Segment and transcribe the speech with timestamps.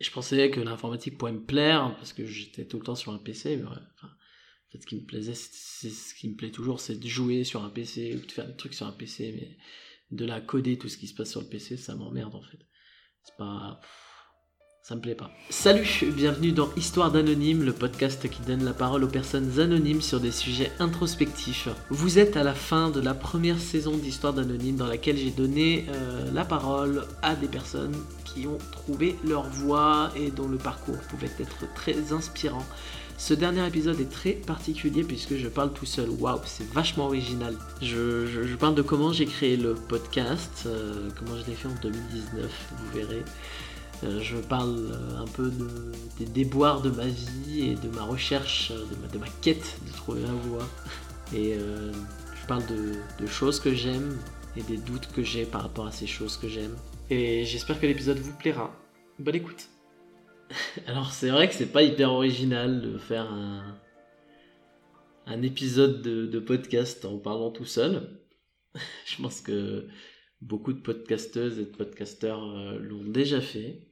[0.00, 3.18] je pensais que l'informatique pourrait me plaire parce que j'étais tout le temps sur un
[3.18, 3.56] PC.
[3.56, 3.80] Mais enfin,
[4.72, 7.70] ce qui me plaisait, c'est ce qui me plaît toujours, c'est de jouer sur un
[7.70, 9.58] PC ou de faire des trucs sur un PC, mais
[10.16, 12.58] de la coder tout ce qui se passe sur le PC, ça m'emmerde en fait.
[13.22, 13.80] C'est pas
[14.82, 15.30] ça me plaît pas.
[15.50, 20.20] Salut, bienvenue dans Histoire d'Anonyme, le podcast qui donne la parole aux personnes anonymes sur
[20.20, 21.68] des sujets introspectifs.
[21.90, 25.84] Vous êtes à la fin de la première saison d'Histoire d'Anonyme dans laquelle j'ai donné
[25.90, 27.94] euh, la parole à des personnes
[28.24, 32.64] qui ont trouvé leur voie et dont le parcours pouvait être très inspirant.
[33.18, 36.08] Ce dernier épisode est très particulier puisque je parle tout seul.
[36.08, 37.54] Waouh, c'est vachement original.
[37.82, 42.72] Je, parle de comment j'ai créé le podcast, euh, comment je l'ai fait en 2019,
[42.78, 43.22] vous verrez.
[44.02, 45.52] Euh, je parle euh, un peu
[46.18, 50.32] des déboires de ma vie et de ma recherche, de ma, quête de trouver ma
[50.32, 50.66] voie.
[51.34, 51.92] Et euh,
[52.40, 54.18] je parle de, choses que j'aime
[54.56, 56.74] et des doutes que j'ai par rapport à ces choses que j'aime.
[57.08, 58.74] Et j'espère que l'épisode vous plaira.
[59.20, 59.68] Bonne écoute.
[60.88, 63.76] Alors c'est vrai que c'est pas hyper original de faire un,
[65.42, 68.20] épisode de, de, podcast en parlant tout seul.
[69.06, 69.86] Je pense que
[70.40, 72.44] beaucoup de podcasteuses et de podcasteurs
[72.80, 73.89] l'ont déjà fait.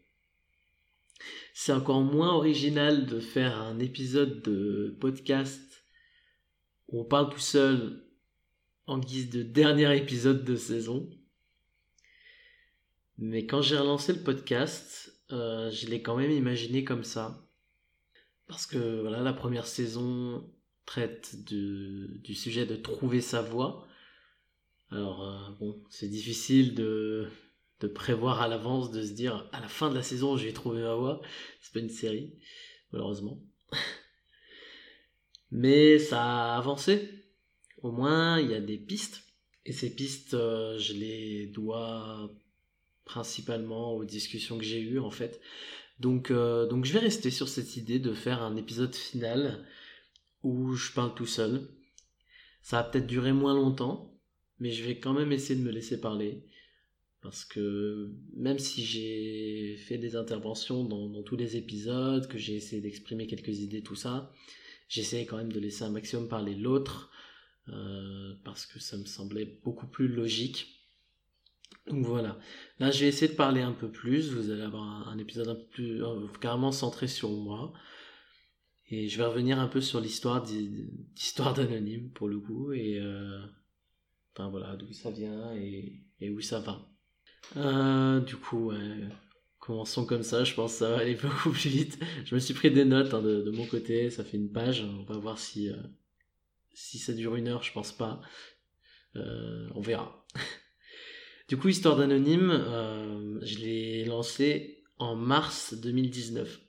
[1.60, 5.84] C'est encore moins original de faire un épisode de podcast
[6.86, 8.04] où on parle tout seul
[8.86, 11.10] en guise de dernier épisode de saison.
[13.18, 17.44] Mais quand j'ai relancé le podcast, euh, je l'ai quand même imaginé comme ça.
[18.46, 20.48] Parce que voilà, la première saison
[20.86, 23.84] traite du sujet de trouver sa voix.
[24.92, 27.28] Alors euh, bon, c'est difficile de
[27.80, 30.82] de prévoir à l'avance, de se dire à la fin de la saison j'ai trouvé
[30.82, 31.20] ma voix.
[31.60, 32.34] C'est pas une série,
[32.92, 33.40] malheureusement.
[35.50, 37.08] Mais ça a avancé.
[37.82, 39.22] Au moins, il y a des pistes.
[39.64, 42.30] Et ces pistes, euh, je les dois
[43.04, 45.40] principalement aux discussions que j'ai eues en fait.
[46.00, 49.66] Donc, euh, donc je vais rester sur cette idée de faire un épisode final
[50.42, 51.68] où je parle tout seul.
[52.62, 54.14] Ça va peut-être durer moins longtemps,
[54.58, 56.44] mais je vais quand même essayer de me laisser parler.
[57.20, 62.80] Parce que même si j'ai fait des interventions dans, tous les épisodes, que j'ai essayé
[62.80, 64.32] d'exprimer quelques idées, tout ça,
[64.88, 67.10] j'essaie quand même de laisser un maximum parler l'autre,
[67.68, 70.86] euh, parce que ça me semblait beaucoup plus logique.
[71.88, 72.38] Donc voilà.
[72.78, 74.30] Là, je vais essayer de parler un peu plus.
[74.30, 77.72] Vous allez avoir un, épisode un peu plus euh, carrément centré sur moi.
[78.90, 82.72] Et je vais revenir un peu sur l'histoire d'histoire d'anonyme pour le coup.
[82.72, 83.40] Et euh,
[84.34, 86.88] enfin voilà, d'où ça vient et où ça va.
[87.56, 88.72] Euh, du coup,
[89.59, 91.99] commençons comme ça, je pense que ça va aller beaucoup plus vite.
[92.25, 95.04] Je me suis pris des notes hein, de, mon côté, ça fait une page, on
[95.04, 95.77] va voir si, euh,
[96.72, 98.21] si ça dure une heure, je pense pas.
[99.16, 100.27] Euh, on verra.
[101.48, 102.50] du coup, Histoire d'Anonyme,
[103.43, 106.60] je l'ai lancé en mars 2019.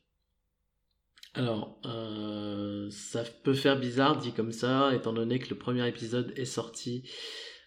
[1.36, 1.80] Alors,
[2.92, 7.10] ça peut faire bizarre dit comme ça, étant donné que le premier épisode est sorti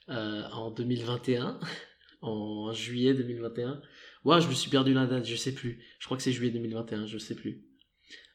[0.08, 1.60] en 2021
[2.22, 3.82] en juillet 2021.
[4.24, 5.84] Ouais, je me suis perdu la date, je sais plus.
[5.98, 7.64] Je crois que c'est juillet 2021, je sais plus.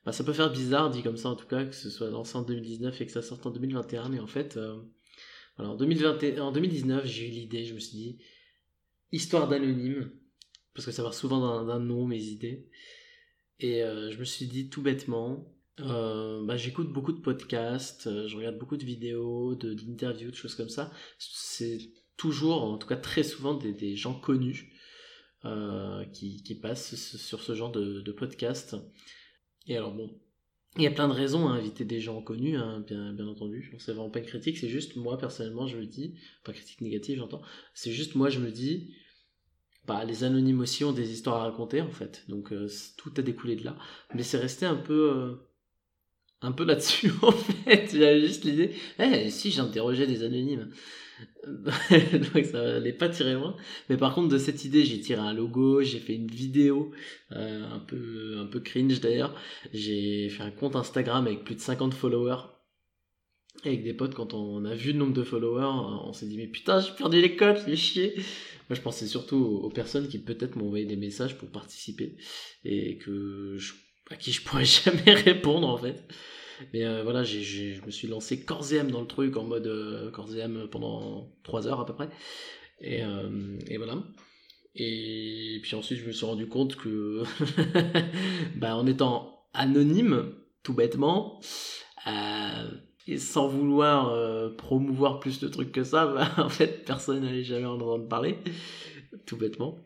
[0.05, 2.37] Bah, ça peut faire bizarre, dit comme ça en tout cas, que ce soit lancé
[2.37, 4.77] en 2019 et que ça sorte en 2021, mais en fait, euh,
[5.57, 8.17] en, 2020, en 2019, j'ai eu l'idée, je me suis dit,
[9.11, 10.11] histoire d'anonyme,
[10.73, 12.69] parce que ça va souvent d'un nom, mes idées.
[13.59, 18.37] Et euh, je me suis dit tout bêtement, euh, bah, j'écoute beaucoup de podcasts, je
[18.37, 20.89] regarde beaucoup de vidéos, d'interviews, de, de choses comme ça.
[21.17, 21.79] C'est
[22.17, 24.73] toujours, en tout cas très souvent, des, gens connus
[25.45, 28.75] euh, qui, passent sur ce genre de, podcast.
[29.67, 30.19] Et alors bon,
[30.75, 33.75] il y a plein de raisons à inviter des gens connus, hein, bien, bien entendu.
[33.79, 37.19] C'est vraiment pas une critique, c'est juste moi personnellement je me dis, pas critique négative
[37.19, 37.41] j'entends,
[37.73, 38.93] c'est juste moi je me dis,
[39.87, 42.67] bah, les anonymes aussi ont des histoires à raconter en fait, donc euh,
[42.97, 43.77] tout a découlé de là.
[44.13, 45.35] Mais c'est resté un peu, euh,
[46.41, 47.89] un peu là-dessus en fait.
[47.91, 50.71] J'avais juste l'idée, eh, si j'interrogeais des anonymes.
[51.47, 53.55] donc ça n'allait pas tirer loin.
[53.89, 56.91] Mais par contre, de cette idée, j'ai tiré un logo, j'ai fait une vidéo,
[57.31, 59.35] euh, un, peu, un peu cringe d'ailleurs.
[59.73, 62.43] J'ai fait un compte Instagram avec plus de 50 followers.
[63.63, 66.47] avec des potes, quand on a vu le nombre de followers, on s'est dit, mais
[66.47, 68.13] putain, j'ai perdu les codes, j'ai chier.
[68.69, 72.17] Moi, je pensais surtout aux personnes qui peut-être m'ont envoyé des messages pour participer
[72.65, 73.73] et que je,
[74.09, 76.03] à qui je pourrais jamais répondre en fait.
[76.73, 77.43] Mais euh, voilà, j'ai,
[77.73, 81.85] je me suis lancé corps dans le truc en mode euh, pendant 3 heures à
[81.85, 82.09] peu près.
[82.79, 84.03] Et, euh, et, voilà.
[84.75, 87.23] Et puis ensuite, je me suis rendu compte que,
[88.55, 90.33] bah, en étant anonyme,
[90.63, 91.39] tout bêtement,
[92.07, 92.71] euh,
[93.07, 97.65] et sans vouloir promouvoir plus de trucs que ça, bah, en fait, personne n'allait jamais
[97.65, 98.37] en entendre parler,
[99.25, 99.79] tout bêtement.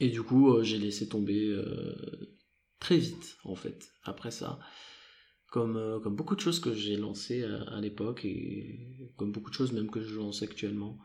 [0.00, 1.56] Et du coup, j'ai laissé tomber
[2.84, 4.58] très vite en fait après ça
[5.54, 9.54] comme, euh, comme beaucoup de choses que j'ai lancées à, l'époque et comme beaucoup de
[9.54, 10.98] choses même que je lance actuellement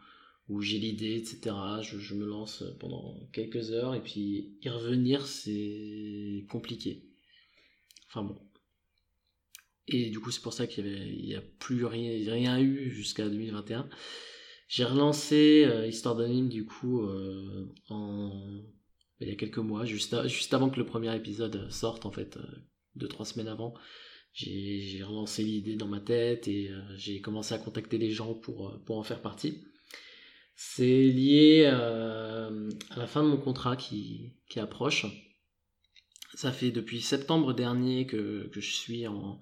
[0.47, 6.47] où j'ai l'idée etc je, me lance pendant quelques heures et puis y revenir c'est
[6.49, 7.03] compliqué.
[8.07, 8.41] Enfin bon.
[9.87, 10.83] Et du coup c'est pour ça qu'il
[11.23, 13.87] n'y a plus rien, rien eu jusqu'à 2021
[14.67, 18.63] j'ai relancé euh, Histoire d'anime du coup euh, en
[19.19, 22.37] il y a quelques mois, juste, juste avant que le premier épisode sorte en fait,
[22.37, 22.41] euh,
[22.95, 23.75] deux trois semaines avant
[24.33, 28.69] j'ai relancé l'idée dans ma tête et euh, j'ai commencé à contacter les gens pour,
[28.69, 29.63] euh, pour en faire partie.
[30.55, 35.05] C'est lié euh, à la fin de mon contrat qui, qui, approche.
[36.35, 39.39] Ça fait depuis septembre dernier que, que je suis en,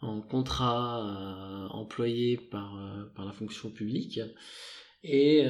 [0.00, 2.74] en contrat employé par,
[3.14, 4.20] par la fonction publique.
[5.02, 5.44] Et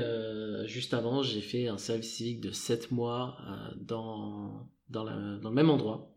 [0.66, 3.38] juste avant, j'ai fait un service civique de 7 mois
[3.76, 5.04] dans, dans,
[5.38, 6.16] dans le même endroit,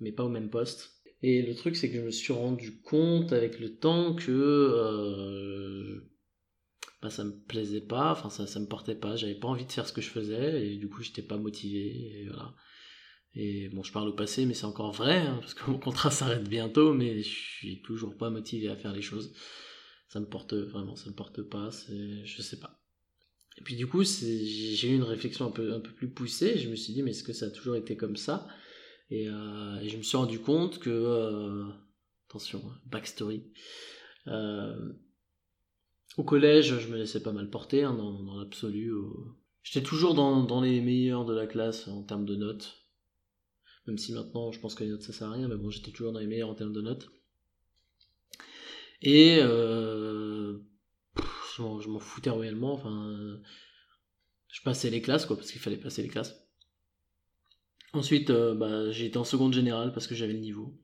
[0.00, 1.01] mais pas au même poste.
[1.22, 6.00] Et le truc, c'est que je me suis rendu compte avec le temps que euh,
[7.00, 9.72] bah, ça me plaisait pas, enfin ça, ça me portait pas, j'avais pas envie de
[9.72, 12.54] faire ce que je faisais, et du coup j'étais pas motivé, et voilà.
[13.34, 16.10] Et bon, je parle au passé, mais c'est encore vrai, hein, parce que mon contrat
[16.12, 19.32] s'arrête bientôt, mais je suis toujours pas motivé à faire les choses.
[20.08, 21.70] Ça me porte vraiment, ça me porte pas,
[22.24, 22.82] je sais pas.
[23.58, 26.68] Et puis du coup, j'ai eu une réflexion un peu, un peu plus poussée, je
[26.68, 28.46] me suis dit, mais est-ce que ça a toujours été comme ça?
[29.12, 31.64] Euh, et, je me suis rendu compte que, euh,
[32.28, 33.44] attention, backstory,
[34.28, 34.92] euh,
[36.16, 38.92] au collège, je me laissais pas mal porter hein, dans, l'absolu.
[39.62, 42.78] J'étais toujours dans, les meilleurs de la classe en termes de notes.
[43.86, 45.90] Même si maintenant je pense que les notes ça sert à rien, mais bon, j'étais
[45.90, 47.10] toujours dans les meilleurs en termes de notes.
[49.00, 50.58] Et je
[51.88, 52.74] m'en foutais réellement.
[52.74, 53.40] Enfin,
[54.48, 56.42] je passais les classes, quoi, parce qu'il fallait passer les classes.
[57.92, 60.74] Ensuite, euh, bah, j'ai été en seconde générale parce que j'avais le niveau.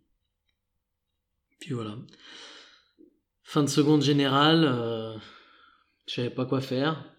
[1.59, 1.97] Puis voilà.
[3.43, 5.17] Fin de seconde générale, euh,
[6.07, 7.15] je savais pas quoi faire.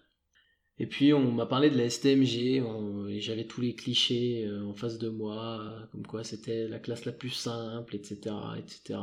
[0.78, 2.62] Et puis on m'a parlé de la STMG,
[3.10, 7.04] et j'avais tous les clichés euh, en face de moi, comme quoi c'était la classe
[7.04, 8.98] la plus simple, etc., etc.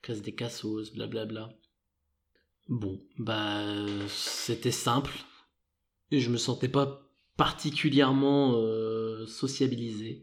[0.00, 1.50] Classe des cassos, blablabla.
[2.68, 5.12] Bon, bah c'était simple.
[6.12, 7.05] Et je me sentais pas
[7.36, 10.22] particulièrement euh, sociabilisé.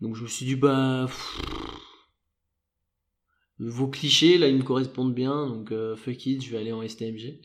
[0.00, 1.08] Donc je me suis dit, bah...
[3.58, 6.86] vos clichés, là, ils me correspondent bien, donc euh, fuck it, je vais aller en
[6.86, 7.40] STMG.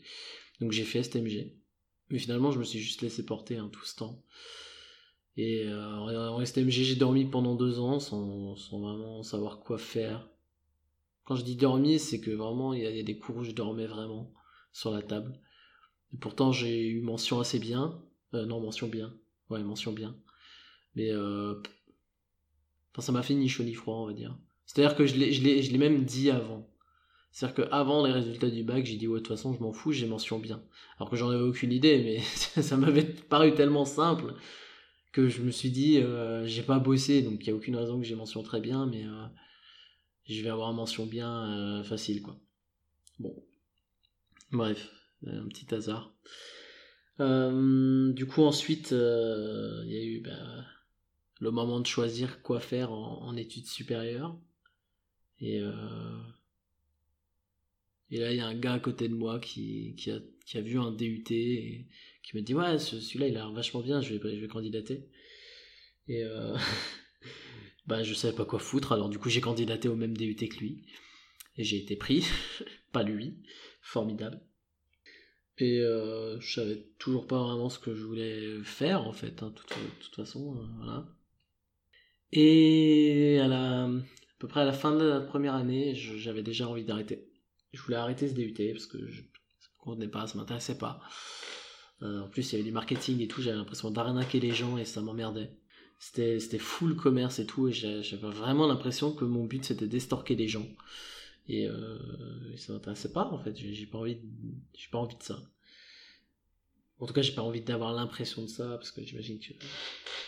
[0.60, 1.52] Donc j'ai fait STMG.
[2.10, 4.22] Mais finalement, je me suis juste laissé porter hein, tout ce temps.
[5.36, 10.28] Et euh, en STMG, j'ai dormi pendant deux ans sans, sans, vraiment savoir quoi faire.
[11.24, 13.86] Quand je dis dormi, c'est que vraiment, il y, a des cours où je dormais
[13.86, 14.32] vraiment
[14.72, 15.40] sur la table.
[16.12, 18.00] Et pourtant, j'ai eu mention assez bien.
[18.34, 19.14] Euh, non, mention bien.
[19.50, 20.16] Ouais, mention bien.
[20.96, 21.54] Mais euh...
[22.92, 24.36] enfin, ça m'a fait ni chaud ni froid, on va dire.
[24.66, 26.68] C'est-à-dire que je l'ai même dit avant.
[27.30, 29.92] C'est-à-dire qu'avant les résultats du bac, j'ai dit ouais de toute façon je m'en fous,
[29.92, 30.62] j'ai mention bien.
[30.98, 32.20] Alors que j'en avais aucune idée, mais
[32.62, 34.34] ça m'avait paru tellement simple
[35.12, 37.98] que je me suis dit euh, j'ai pas bossé, donc il y a aucune raison
[37.98, 39.26] que j'ai mention très bien, mais euh,
[40.28, 42.36] je vais avoir mention bien facile quoi.
[43.18, 43.34] Bon,
[44.52, 44.90] bref,
[45.26, 46.14] un petit hasard.
[47.20, 50.64] Euh, du coup, ensuite, euh, il y a eu bah,
[51.40, 54.36] le moment de choisir quoi faire en, études supérieures.
[55.40, 56.18] Et, euh,
[58.10, 59.96] et là, il y a un gars à côté de moi qui,
[60.54, 61.86] a, vu un DUT et
[62.22, 65.08] qui me dit Ouais, celui-là, il a l'air vachement bien, je vais, je vais candidater.
[66.08, 66.24] Et
[67.86, 70.58] bah, je savais pas quoi foutre, alors du coup, j'ai candidaté au même DUT que
[70.58, 70.86] lui.
[71.56, 72.24] Et j'ai été pris,
[72.92, 73.36] pas lui,
[73.80, 74.40] formidable.
[75.58, 79.44] Et euh, je savais toujours pas vraiment ce que je voulais faire en fait, de
[79.44, 81.06] hein, toute, toute, façon, euh, voilà.
[82.32, 83.88] Et à,
[84.40, 87.28] peu près à la fin de la première année, j'avais déjà envie d'arrêter.
[87.72, 89.26] Je voulais arrêter ce DUT parce que je, me
[89.78, 91.00] convenait pas, ça m'intéressait pas.
[92.02, 94.76] Euh, en plus, il y avait du marketing et tout, j'avais l'impression d'arnaquer les gens
[94.76, 95.56] et ça m'emmerdait.
[96.00, 100.48] C'était full commerce et tout, et j'avais vraiment l'impression que mon but c'était d'estorquer les
[100.48, 100.66] gens.
[101.48, 104.18] Et, euh, ça m'intéressait pas en fait, j'ai pas envie,
[104.74, 105.38] j'ai pas envie de ça.
[107.00, 109.52] En tout cas, j'ai pas envie d'avoir l'impression de ça, parce que j'imagine que,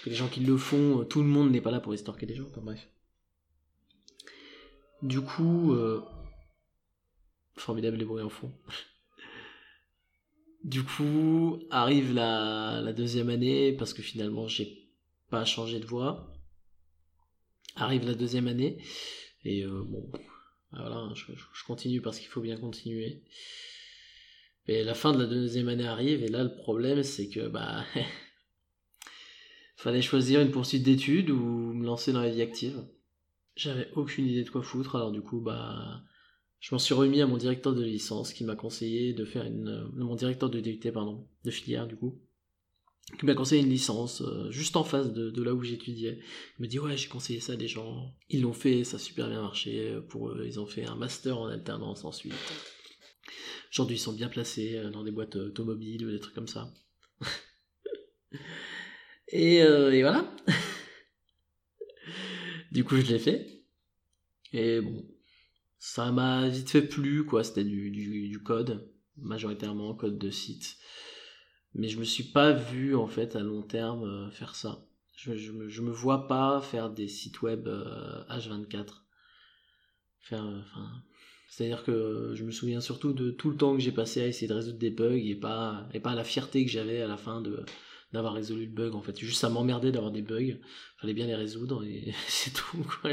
[0.07, 2.35] les gens qui le font, euh, tout le monde n'est pas là pour estorquer des
[2.35, 2.89] gens, enfin bref.
[5.03, 6.03] Du coup, euh,
[7.55, 8.53] formidable les bruits en fond.
[10.65, 14.91] du coup, arrive la, deuxième année, parce que finalement, j'ai
[15.31, 16.33] pas changé de voie.
[17.77, 18.83] Arrive la deuxième année,
[19.45, 20.11] et euh, bon,
[20.73, 23.23] voilà, je, continue parce qu'il faut bien continuer.
[24.69, 27.85] Et la fin de la deuxième année arrive, et là le problème c'est que bah
[29.77, 32.83] Fallait choisir une poursuite d'études ou me lancer dans la vie active.
[33.57, 36.03] J'avais aucune idée de quoi foutre, alors du coup, bah,
[36.61, 39.69] je m'en suis remis à mon directeur de licence qui m'a conseillé de faire une,
[39.69, 42.19] euh, mon directeur de DUT, pardon, de filière du coup,
[43.19, 46.19] qui m'a conseillé une licence euh, juste en face de, là où j'étudiais.
[46.59, 48.99] Il m'a dit ouais j'ai conseillé ça à des gens, ils l'ont fait, ça a
[48.99, 52.35] super bien marché pour eux, ils ont fait un master en alternance ensuite.
[53.73, 56.73] Aujourd'hui ils sont bien placés dans des boîtes automobiles ou des trucs comme ça.
[59.29, 59.63] et,
[60.03, 60.31] voilà.
[62.77, 63.65] Du coup, je l'ai fait.
[64.53, 65.03] Et bon,
[65.79, 67.43] ça m'a vite fait plu, quoi.
[67.43, 70.77] C'était du, code, majoritairement code de site.
[71.76, 74.87] Mais je me suis pas vu, en fait, à long terme euh, faire ça.
[75.14, 77.68] Je, je, me, vois pas faire des sites web
[78.30, 79.02] H24.
[80.33, 80.61] Euh, euh,
[81.49, 84.49] c'est-à-dire que je me souviens surtout de tout le temps que j'ai passé à essayer
[84.49, 87.40] de résoudre des bugs et pas, et pas la fierté que j'avais à la fin
[87.40, 87.64] de,
[88.12, 89.18] d'avoir résolu le bug en fait.
[89.18, 90.59] Juste ça m'emmerdait d'avoir des bugs,
[90.99, 93.11] fallait bien les résoudre et c'est tout quoi.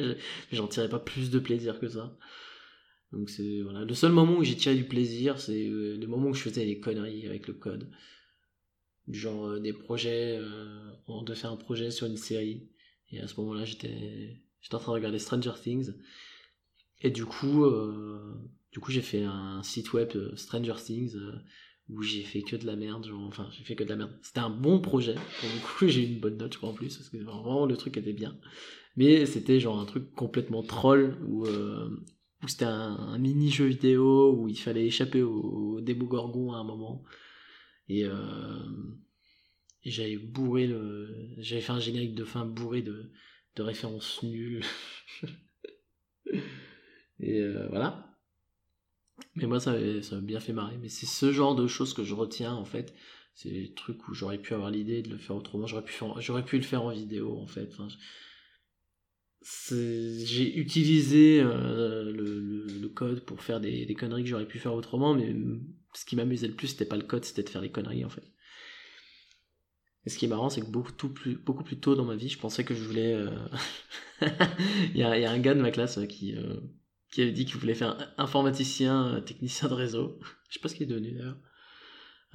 [0.51, 2.17] J'en tirais pas plus de plaisir que ça.
[3.12, 3.29] Donc
[3.63, 6.65] voilà, le seul moment où j'ai tiré du plaisir, c'est le moment où je faisais
[6.65, 7.88] des conneries avec le code.
[9.10, 12.68] Genre euh, des projets, euh, on devait faire un projet sur une série
[13.12, 15.92] et à ce moment-là j'étais j'étais en train de regarder Stranger Things
[17.02, 17.66] et du coup
[18.72, 21.18] du coup j'ai fait un site web Stranger Things
[21.90, 24.12] où j'ai fait que de la merde, genre, enfin j'ai fait que de la merde.
[24.22, 26.74] C'était un bon projet, pour le coup j'ai eu une bonne note je crois en
[26.74, 28.38] plus, parce que vraiment le truc était bien.
[28.96, 31.90] Mais c'était genre un truc complètement troll, où, euh,
[32.44, 36.64] où c'était un, mini jeu vidéo, où il fallait échapper au, au gorgon à un
[36.64, 37.04] moment.
[37.90, 38.60] Et, euh,
[39.84, 41.10] et j'avais bourré le...
[41.38, 43.12] J'avais fait un générique de fin bourré de,
[43.56, 44.63] de références nulles.
[47.20, 48.10] et euh, voilà.
[49.36, 50.78] Mais moi, ça m'a bien fait marrer.
[50.78, 52.94] Mais c'est ce genre de choses que je retiens, en fait.
[53.36, 55.66] C'est des trucs où j'aurais pu avoir l'idée de le faire autrement.
[55.66, 57.72] J'aurais pu, j'aurais pu le faire en vidéo, en fait.
[59.72, 65.16] J'ai utilisé euh, le, code pour faire des, des conneries que j'aurais pu faire autrement,
[65.16, 65.36] mais
[65.94, 68.10] ce qui m'amusait le plus, c'était pas le code, c'était de faire des conneries, en
[68.10, 68.24] fait.
[70.06, 72.30] Et ce qui est marrant, c'est que beaucoup, plus, beaucoup plus tôt dans ma vie,
[72.30, 73.14] je pensais que je voulais...
[73.14, 73.30] Euh,
[74.94, 76.36] il, y a, un gars de ma classe euh, qui
[77.14, 80.20] qui avait dit qu'il voulait faire informaticien, euh, technicien de réseau.
[80.50, 81.38] Je sais pas ce qu'il est devenu d'ailleurs.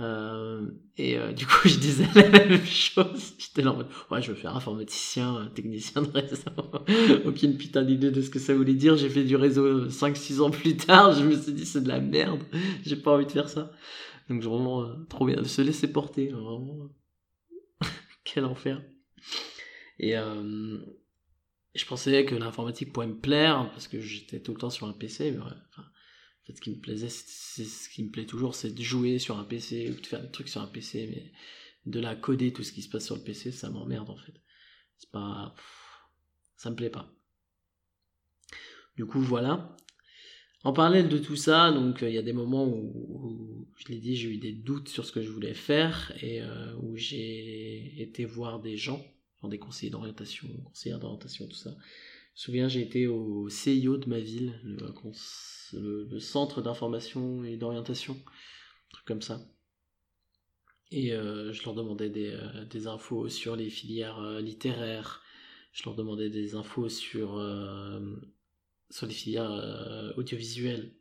[0.00, 0.64] Euh,
[0.97, 3.35] et euh, du coup, je disais la même chose.
[3.38, 6.50] J'étais là en mode, ouais, je veux faire informaticien, technicien de réseau.
[7.26, 8.97] Aucune putain d'idée de ce que ça voulait dire.
[8.97, 11.12] J'ai fait du réseau 5-6 ans plus tard.
[11.12, 12.43] Je me suis dit, c'est de la merde.
[12.85, 13.73] J'ai pas envie de faire ça.
[14.28, 16.28] Donc, vraiment, trop bien se laisser porter.
[16.28, 16.90] Vraiment.
[18.25, 18.83] Quel enfer.
[19.99, 20.14] Et,
[21.75, 24.93] je pensais que l'informatique pourrait me plaire parce que j'étais tout le temps sur un
[24.93, 25.33] PC.
[25.33, 25.47] Mais en
[26.49, 29.38] fait, ce qui me plaisait, c'est ce qui me plaît toujours, c'est de jouer sur
[29.38, 31.33] un PC ou de faire des trucs sur un PC, mais
[31.90, 34.35] de la coder tout ce qui se passe sur le PC, ça m'emmerde en fait.
[34.97, 35.55] C'est pas,
[36.57, 37.14] ça me plaît pas.
[38.97, 39.76] Du coup, voilà.
[40.64, 44.17] En parallèle de tout ça, donc il y a des moments où, je l'ai dit,
[44.17, 48.25] j'ai eu des doutes sur ce que je voulais faire et euh, où j'ai été
[48.25, 49.00] voir des gens
[49.47, 51.71] des conseillers d'orientation, conseillères d'orientation, tout ça.
[51.71, 54.90] Je me souviens, j'ai été au CIO de ma ville, le,
[56.19, 59.41] centre d'information et d'orientation, un truc comme ça.
[60.91, 65.23] Et euh, je leur demandais des, euh, des, infos sur les filières euh, littéraires,
[65.73, 67.41] je leur demandais des infos sur,
[68.91, 70.93] sur les filières audiovisuelles,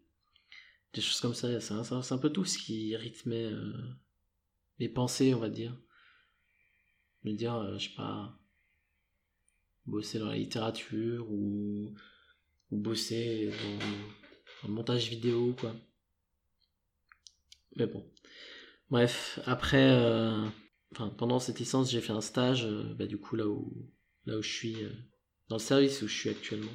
[0.93, 1.59] des choses comme ça.
[1.59, 3.49] C'est un, peu tout ce qui rythmait
[4.77, 5.75] mes pensées, on va dire
[7.23, 8.37] me dire, je sais pas,
[9.85, 11.93] bosser dans la littérature ou,
[12.71, 14.26] bosser dans,
[14.71, 15.75] montage vidéo, quoi.
[17.75, 18.05] Mais bon.
[18.89, 20.45] Bref, après, euh,
[20.93, 23.91] enfin, pendant cette licence, j'ai fait un stage, euh, bah, du coup, là où,
[24.25, 24.77] là où je suis,
[25.49, 26.71] dans le service où je suis actuellement.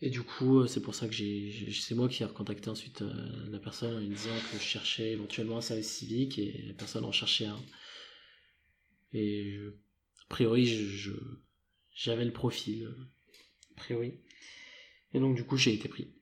[0.00, 3.02] Et du coup, c'est pour ça que j'ai, c'est moi qui ai recontacté ensuite
[3.48, 7.10] la personne en disant que je cherchais éventuellement un service civique et la personne en
[7.10, 7.60] cherchait un.
[9.12, 9.58] Et
[10.22, 11.12] a priori, je,
[11.94, 12.88] j'avais le profil.
[13.72, 14.20] A priori.
[15.14, 16.14] Et donc, du coup, j'ai été pris.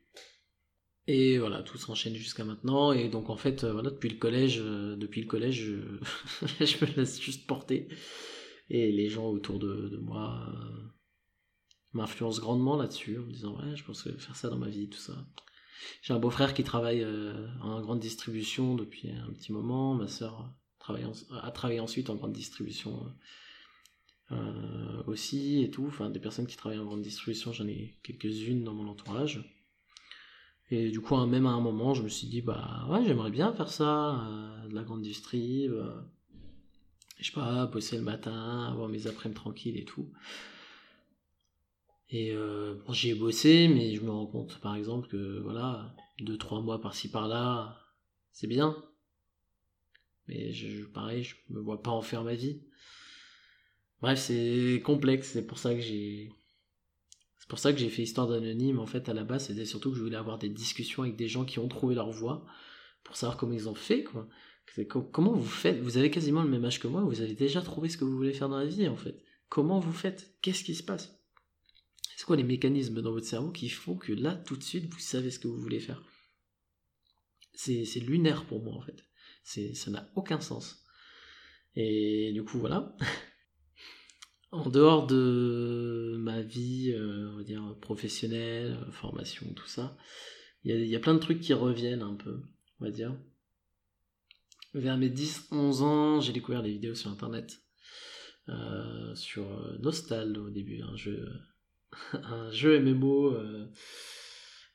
[1.08, 2.92] Et voilà, tout s'enchaîne jusqu'à maintenant.
[2.92, 7.20] Et donc, en fait, voilà, depuis le collège, euh, depuis le collège, je, me laisse
[7.20, 7.88] juste porter.
[8.70, 10.82] Et les gens autour de, moi euh,
[11.92, 14.98] m'influencent grandement là-dessus, en me disant, ouais, je pense faire ça dans ma vie, tout
[14.98, 15.14] ça.
[16.02, 19.94] J'ai un beau-frère qui travaille euh, en grande distribution depuis un petit moment.
[19.94, 23.12] Ma sœur a travaillé ensuite en grande distribution
[24.32, 25.86] euh, aussi et tout.
[25.86, 29.55] Enfin, des personnes qui travaillent en grande distribution, j'en ai quelques-unes dans mon entourage.
[30.70, 33.52] Et du coup, même à un moment, je me suis dit, bah ouais, j'aimerais bien
[33.52, 35.72] faire ça, euh, de la grande distrib.
[35.72, 36.00] Euh.
[37.18, 40.10] je sais pas, bosser le matin, avoir mes après-midi tranquilles et tout.
[42.10, 45.94] Et euh, bon, j'y ai bossé, mais je me rends compte, par exemple, que voilà,
[46.20, 47.78] deux, trois mois par-ci par-là,
[48.32, 48.76] c'est bien.
[50.28, 52.60] Mais je, pareil, je me vois pas en faire ma vie.
[54.00, 56.32] Bref, c'est complexe, c'est pour ça que j'ai.
[57.46, 58.80] C'est pour ça que j'ai fait Histoire d'anonyme.
[58.80, 61.28] En fait, à la base, c'était surtout que je voulais avoir des discussions avec des
[61.28, 62.44] gens qui ont trouvé leur voie
[63.04, 64.28] pour savoir comment ils ont fait, quoi.
[65.12, 65.78] Comment vous faites?
[65.78, 68.16] Vous avez quasiment le même âge que moi, vous avez déjà trouvé ce que vous
[68.16, 69.22] voulez faire dans la vie, en fait.
[69.48, 70.34] Comment vous faites?
[70.42, 71.16] Qu'est-ce qui se passe?
[72.16, 74.98] C'est quoi les mécanismes dans votre cerveau qui font que là, tout de suite, vous
[74.98, 76.02] savez ce que vous voulez faire?
[77.54, 79.04] C'est lunaire pour moi, en fait.
[79.44, 80.84] Ça n'a aucun sens.
[81.76, 82.96] Et du coup, voilà.
[84.56, 89.96] en dehors de ma vie, euh, professionnelle, formation, tout ça,
[90.64, 92.42] il y, a, plein de trucs qui reviennent un peu,
[92.80, 93.16] on va dire.
[94.74, 97.60] Vers mes 10-11 ans, j'ai découvert des vidéos sur internet.
[98.48, 101.28] Euh, sur euh, Nostal au début, un jeu,
[102.12, 103.36] un jeu MMO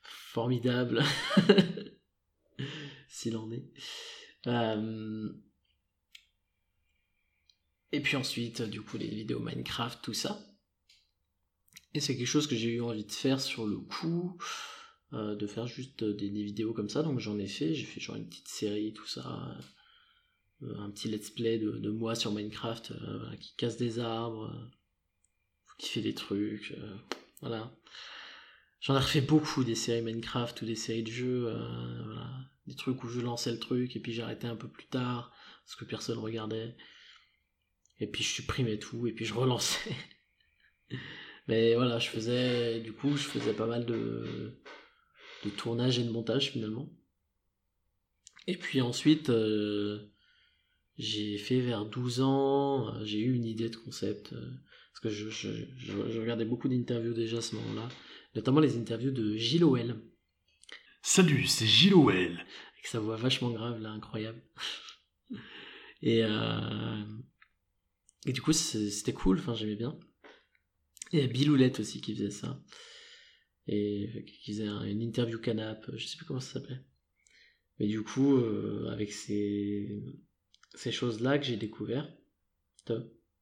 [0.02, 1.02] formidable,
[3.08, 3.70] s'il en est.
[7.92, 10.40] Et puis ensuite, du coup, les vidéos Minecraft, tout ça.
[11.94, 14.38] Et c'est quelque chose que j'ai eu envie de faire sur le coup,
[15.12, 17.02] euh, de faire juste des, vidéos comme ça.
[17.02, 19.58] Donc j'en ai fait, j'ai fait genre une petite série, tout ça.
[20.62, 24.70] Euh, un petit let's play de, moi sur Minecraft euh, qui casse des arbres,
[25.78, 26.74] qui fait des trucs.
[27.40, 27.76] voilà.
[28.80, 31.42] J'en ai refait beaucoup des séries Minecraft ou des séries de jeux.
[31.42, 32.48] voilà.
[32.66, 35.30] Des trucs où je lançais le truc et puis j'arrêtais un peu plus tard
[35.64, 36.74] parce que personne regardait.
[38.02, 39.94] Et puis je supprimais tout, et puis je relançais.
[41.46, 44.60] Mais voilà, je faisais, du coup, je faisais pas mal de,
[45.44, 46.88] de tournage et de montage finalement.
[48.48, 50.10] Et puis ensuite, euh,
[50.98, 54.32] j'ai fait vers 12 ans, euh, j'ai eu une idée de concept.
[54.32, 54.50] Euh,
[54.92, 57.88] parce que je, je, regardais beaucoup d'interviews déjà à ce moment-là,
[58.34, 59.94] notamment les interviews de Gilles OL.
[61.02, 62.14] Salut, c'est Gilles OL.
[62.16, 64.42] Avec sa voix vachement grave, là, incroyable.
[66.02, 66.24] et,
[68.26, 69.98] et du coup, c'était cool, enfin, j'aimais bien.
[71.12, 72.62] Il y a Biloulette aussi qui faisait ça.
[73.66, 76.80] Et qui faisait une interview canap, je sais plus comment ça s'appelait.
[77.78, 80.04] Mais du coup, euh, avec ces,
[80.74, 82.12] ces choses-là que j'ai découvert,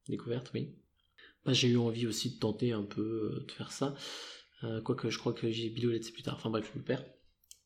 [0.09, 0.77] découvertes, oui,
[1.45, 3.95] bah, j'ai eu envie aussi de tenter un peu euh, de faire ça.
[4.65, 7.05] Euh, quoique je crois que j'ai Biloulette c'est plus tard, enfin bref, je me perds.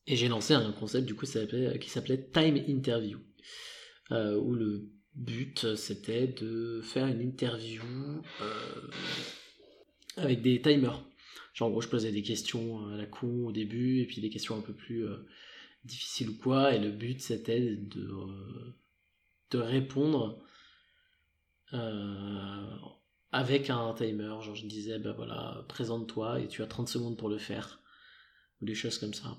[0.07, 3.19] Et j'ai lancé un concept du coup qui s'appelait Time Interview.
[4.11, 7.83] où le but, c'était de faire une interview
[8.41, 8.87] euh,
[10.17, 11.03] avec des timers.
[11.53, 14.29] Genre, en gros, je posais des questions à la con au début, et puis des
[14.29, 15.25] questions un peu plus euh,
[15.85, 18.75] difficiles ou quoi, et le but, c'était de, euh,
[19.51, 20.41] de répondre
[23.31, 24.37] avec un timer.
[24.41, 27.81] Genre, je disais, ben voilà, présente-toi, et tu as 30 secondes pour le faire,
[28.61, 29.37] ou des choses comme ça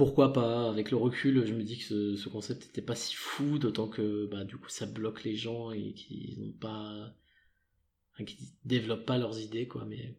[0.00, 3.58] pourquoi pas Avec le recul, je me dis que ce, concept n'était pas si fou,
[3.58, 7.14] d'autant que bah, du coup ça bloque les gens et qu'ils n'ont pas.
[8.14, 8.24] Enfin,
[8.64, 9.84] développent pas leurs idées, quoi.
[9.84, 10.16] Mais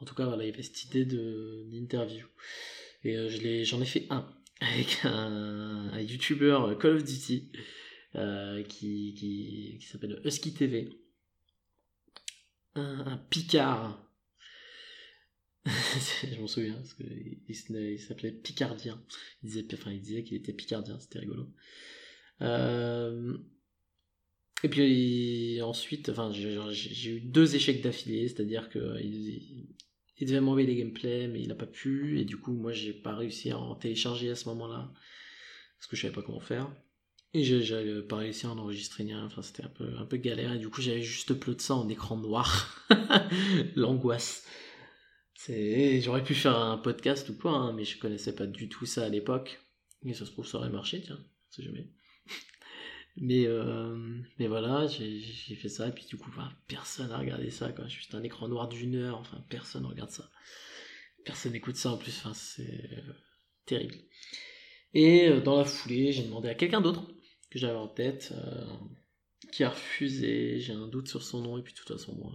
[0.00, 2.26] en tout cas, voilà, il y avait cette idée d'interview.
[3.04, 7.52] Et euh, j'en ai, fait un avec un, YouTuber Call of Duty
[8.14, 9.12] euh, qui,
[9.78, 10.88] qui, s'appelle Husky TV.
[12.76, 14.05] Un Picard
[16.32, 19.02] je m'en souviens, parce qu'il il, s'appelait Picardien.
[19.42, 21.48] Il disait, enfin, il disait qu'il était Picardien, c'était rigolo.
[22.42, 23.36] Euh,
[24.62, 29.76] et puis ensuite, enfin, j'ai eu deux échecs d'affilée, c'est-à-dire qu'il
[30.18, 32.92] il, devait m'envoyer des gameplays, mais il n'a pas pu, et du coup, moi, j'ai
[32.92, 34.92] pas réussi à en télécharger à ce moment-là,
[35.78, 36.72] parce que je savais pas comment faire.
[37.34, 40.54] Et j'avais pas réussi à en enregistrer rien, enfin, c'était un peu, un peu galère,
[40.54, 42.86] et du coup, j'avais juste peu de ça en écran noir.
[43.74, 44.46] L'angoisse.
[45.44, 49.04] J'aurais pu faire un podcast ou quoi, hein, mais je connaissais pas du tout ça
[49.04, 49.60] à l'époque.
[50.04, 51.18] Et ça se trouve, ça aurait marché, tiens,
[51.58, 51.90] on jamais.
[53.16, 53.96] mais, euh,
[54.38, 55.20] mais voilà, j'ai
[55.56, 56.30] fait ça, et puis du coup,
[56.68, 57.86] personne n'a regardé ça, quoi.
[57.88, 60.30] Juste un écran noir d'une heure, enfin, personne regarde ça.
[61.24, 63.12] Personne n'écoute ça en plus, enfin, c'est euh,
[63.64, 63.96] terrible.
[64.94, 67.10] Et euh, dans la foulée, j'ai demandé à quelqu'un d'autre
[67.50, 68.32] que j'avais en tête,
[69.52, 72.32] qui a refusé, j'ai un doute sur son nom, et puis de toute façon, moi,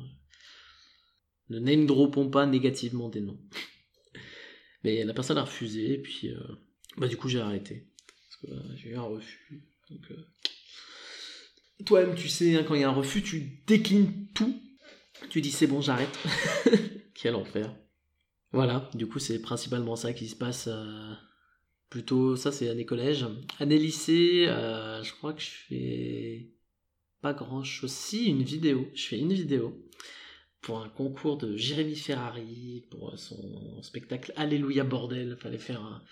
[1.52, 3.40] ne name dropons pas négativement des noms.
[4.84, 6.40] Mais la personne a refusé, et puis euh,
[6.98, 7.88] bah, du coup j'ai arrêté.
[8.08, 9.64] Parce que euh, j'ai eu un refus.
[9.92, 10.16] Euh,
[11.86, 14.60] Toi-même, tu sais, hein, quand il y a un refus, tu déclines tout.
[15.30, 16.18] Tu dis c'est bon, j'arrête.
[17.14, 17.76] Quel enfer.
[18.54, 20.68] Voilà, du coup c'est principalement ça qui se passe.
[21.90, 23.26] plutôt, ça c'est année collège.
[23.60, 26.50] Année lycée, je crois que je fais
[27.22, 27.92] pas grand chose.
[27.92, 28.90] Si, une vidéo.
[28.94, 29.88] Je fais une vidéo
[30.62, 35.36] pour un concours de Jérémy Ferrari, pour son spectacle Alléluia Bordel.
[35.40, 36.04] Fallait faire un-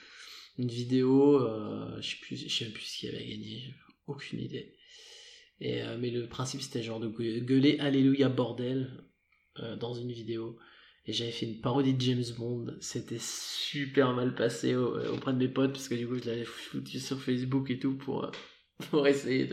[0.57, 3.73] une vidéo, euh, je sais sais même plus ce qu'il avait gagné,
[4.07, 4.75] aucune idée.
[5.61, 8.89] Euh, mais le principe c'était genre de gue- gueuler Alléluia Bordel
[9.59, 10.57] euh, dans une vidéo.
[11.05, 12.75] Et j'avais fait une parodie de James Bond.
[12.81, 16.45] C'était super mal passé au- auprès de mes potes parce que du coup je l'avais
[16.45, 18.29] foutu sur Facebook et tout pour,
[18.89, 19.47] pour essayer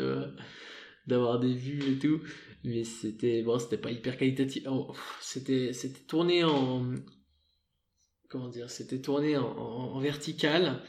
[1.07, 2.21] d'avoir des vues et tout.
[2.67, 4.65] Mais c'était bon, c'était pas hyper qualitatif.
[4.69, 6.85] Oh, c'était c'était tourné en
[8.29, 10.83] comment dire, c'était tourné en, en- vertical.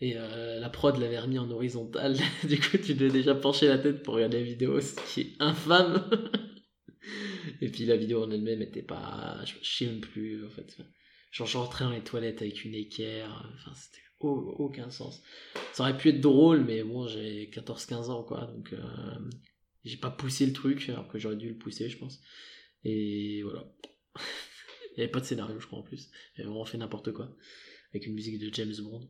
[0.00, 2.16] Et euh, la prod l'avait remis en horizontal.
[2.48, 5.32] du coup, tu devais déjà pencher la tête pour regarder la vidéo, ce qui est
[5.40, 6.10] infâme.
[7.60, 9.38] Et puis la vidéo en elle-même était pas.
[9.44, 10.76] Je je sais même plus, en fait.
[11.32, 13.50] Genre, rentrais dans les toilettes avec une équerre.
[13.54, 15.22] Enfin, c'était au- aucun sens.
[15.72, 18.46] Ça aurait pu être drôle, mais bon, j'ai 14-15 ans, quoi.
[18.46, 18.78] Donc, euh,
[19.84, 22.20] j'ai pas poussé le truc, alors que j'aurais dû le pousser, je pense.
[22.84, 23.72] Et voilà.
[24.16, 26.10] Il n'y avait pas de scénario, je crois, en plus.
[26.34, 27.36] J'avais vraiment fait n'importe quoi.
[27.92, 29.08] Avec une musique de James Bond.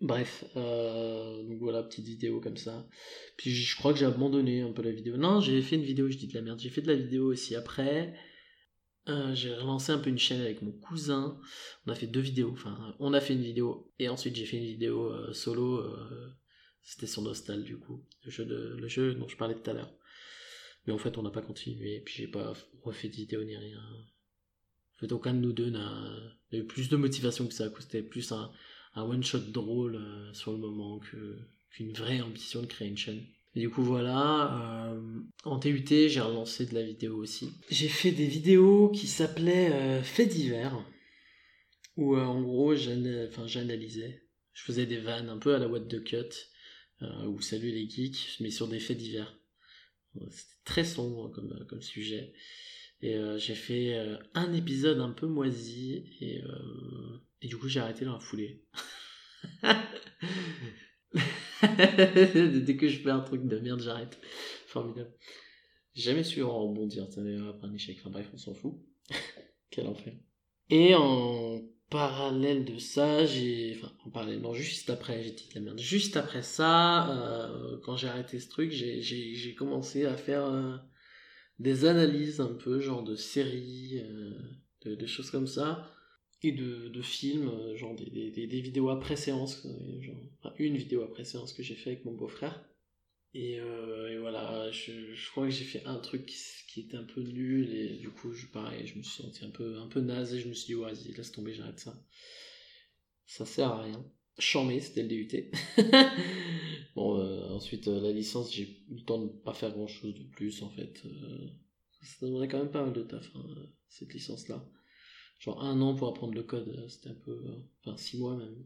[0.00, 2.88] Bref, euh, donc voilà, petite vidéo comme ça.
[3.36, 5.16] Puis je crois que j'ai abandonné un peu la vidéo.
[5.16, 6.60] Non, j'ai fait une vidéo, je dis de la merde.
[6.60, 8.14] J'ai fait de la vidéo aussi après.
[9.08, 11.40] Euh, j'ai relancé un peu une chaîne avec mon cousin.
[11.86, 12.52] On a fait deux vidéos.
[12.52, 15.82] Enfin, on a fait une vidéo et ensuite j'ai fait une vidéo euh, solo.
[16.88, 19.92] C'était sur Nostal du coup, le jeu, le jeu dont je parlais tout à l'heure.
[20.86, 21.96] Mais en fait, on n'a pas continué.
[21.96, 23.78] Et puis j'ai pas refait de vidéo ni rien.
[23.78, 26.18] En fait, aucun de nous deux n'a
[26.52, 27.70] eu plus de motivation que ça.
[27.78, 28.50] C'était plus un,
[28.94, 33.22] un one shot drôle euh, sur le moment qu'une vraie ambition de créer une chaîne.
[33.54, 37.50] Et du coup voilà, euh, en TUT j'ai relancé de la vidéo aussi.
[37.70, 40.82] J'ai fait des vidéos qui s'appelaient euh, Faits divers,
[41.96, 44.22] où euh, en gros j'analysais,
[44.52, 46.28] je faisais des vannes un peu à la What the Cut,
[47.00, 49.38] ou Salut les geeks, mais sur des faits divers.
[50.16, 52.32] Euh, C'était très sombre comme, comme sujet.
[53.00, 57.78] Et euh, j'ai fait euh, un épisode un peu moisi, et, euh, du coup j'ai
[57.80, 58.64] arrêté dans la foulée.
[61.62, 64.20] Dès que je fais un truc de merde, j'arrête.
[64.66, 65.12] Formidable.
[65.94, 67.98] Jamais su rebondir, ça après un échec.
[68.00, 68.74] Enfin bref, on s'en fout.
[69.70, 70.14] Quel enfer.
[70.70, 73.76] Et en parallèle de ça, j'ai.
[73.76, 75.78] Enfin, en parallèle, non, juste après, j'ai dit la merde.
[75.78, 80.76] Juste après ça, euh, quand j'ai arrêté ce truc, j'ai- commencé à faire euh,
[81.58, 84.32] des analyses un peu, genre de séries, euh,
[84.84, 85.90] de, choses comme ça
[86.42, 89.66] et de, de films, genre des, des, des- vidéos après séance,
[90.58, 92.62] une vidéo après séance que j'ai fait avec mon beau-frère.
[93.34, 96.36] Et, euh, et voilà, je, je crois que j'ai fait un truc qui,
[96.68, 99.50] qui était un peu nul, et du coup, je, pareil, je me suis senti un
[99.50, 102.02] peu, un naze, et je me suis dit, vas-y, laisse tomber, j'arrête ça.
[103.26, 104.04] Ça sert à rien.
[104.38, 105.50] Chambé, c'était le DUT.
[106.94, 110.24] bon, euh, ensuite, euh, la licence, j'ai eu le temps de pas faire grand-chose de
[110.24, 111.02] plus, en fait.
[112.02, 113.44] Ça demandait quand même pas mal de taf, hein,
[113.88, 114.64] cette licence-là
[115.38, 117.40] genre un an pour apprendre le code, c'était un peu.
[117.80, 118.64] Enfin, six mois même.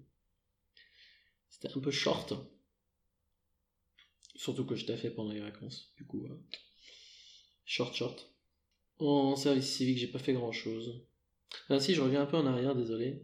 [1.48, 2.32] C'était un peu short.
[4.34, 6.24] Surtout que je t'ai fait pendant les vacances, du coup.
[6.26, 6.40] euh,
[7.64, 8.30] short, short.
[8.98, 11.02] En service civique, j'ai pas fait grand chose.
[11.80, 13.22] Si, je reviens un peu en arrière, désolé.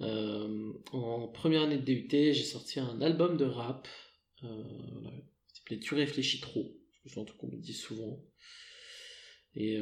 [0.00, 3.86] Euh, en première année de DUT, j'ai sorti un album de rap.
[4.44, 4.64] Euh,
[5.52, 6.74] s'appelait Tu réfléchis trop.
[7.06, 8.22] C'est un truc qu'on me dit souvent.
[9.56, 9.80] Et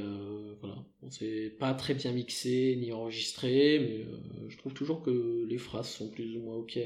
[0.61, 5.59] voilà, bon, c'est pas très bien mixé ni enregistré, mais je trouve toujours que les
[5.59, 6.79] phrases sont plus ou moins ok.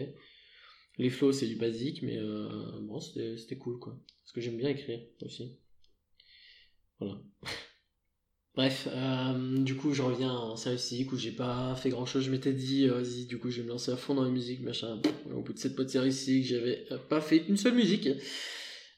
[0.98, 2.48] Les flows, c'est du basique, mais euh,
[2.82, 3.98] bon, c'était cool quoi.
[4.22, 5.58] Parce que j'aime bien écrire aussi.
[6.98, 7.20] Voilà.
[8.54, 12.24] Bref, euh, du coup, je reviens en service civique où j'ai pas fait grand chose.
[12.24, 14.30] Je m'étais dit, euh, vas-y, du coup, je vais me lancer à fond dans la
[14.30, 15.00] musique, machin.
[15.34, 18.08] Au bout de cette pote service civique, j'avais pas fait une seule musique.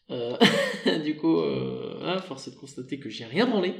[1.05, 3.75] Du coup, ah, force est de constater que j'ai rien branlé.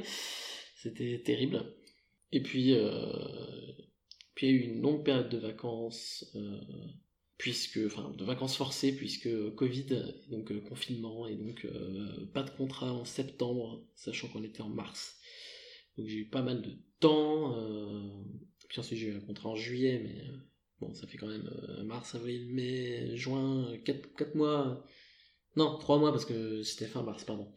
[0.75, 1.63] C'était terrible.
[2.31, 2.75] Et puis,
[4.33, 6.25] puis il y a eu une longue période de vacances,
[7.37, 12.49] puisque, enfin, de vacances forcées, puisque Covid, donc euh, confinement, et donc euh, pas de
[12.49, 15.17] contrat en septembre, sachant qu'on était en mars.
[15.97, 17.57] Donc j'ai eu pas mal de temps.
[17.57, 18.09] euh,
[18.69, 20.23] puis ensuite j'ai eu un contrat en juillet, mais
[20.79, 21.49] bon, ça fait quand même
[21.83, 24.85] mars, avril, mai, juin, 4, mois.
[25.55, 27.53] Non, 3 mois parce que c'était fin mars, pardon.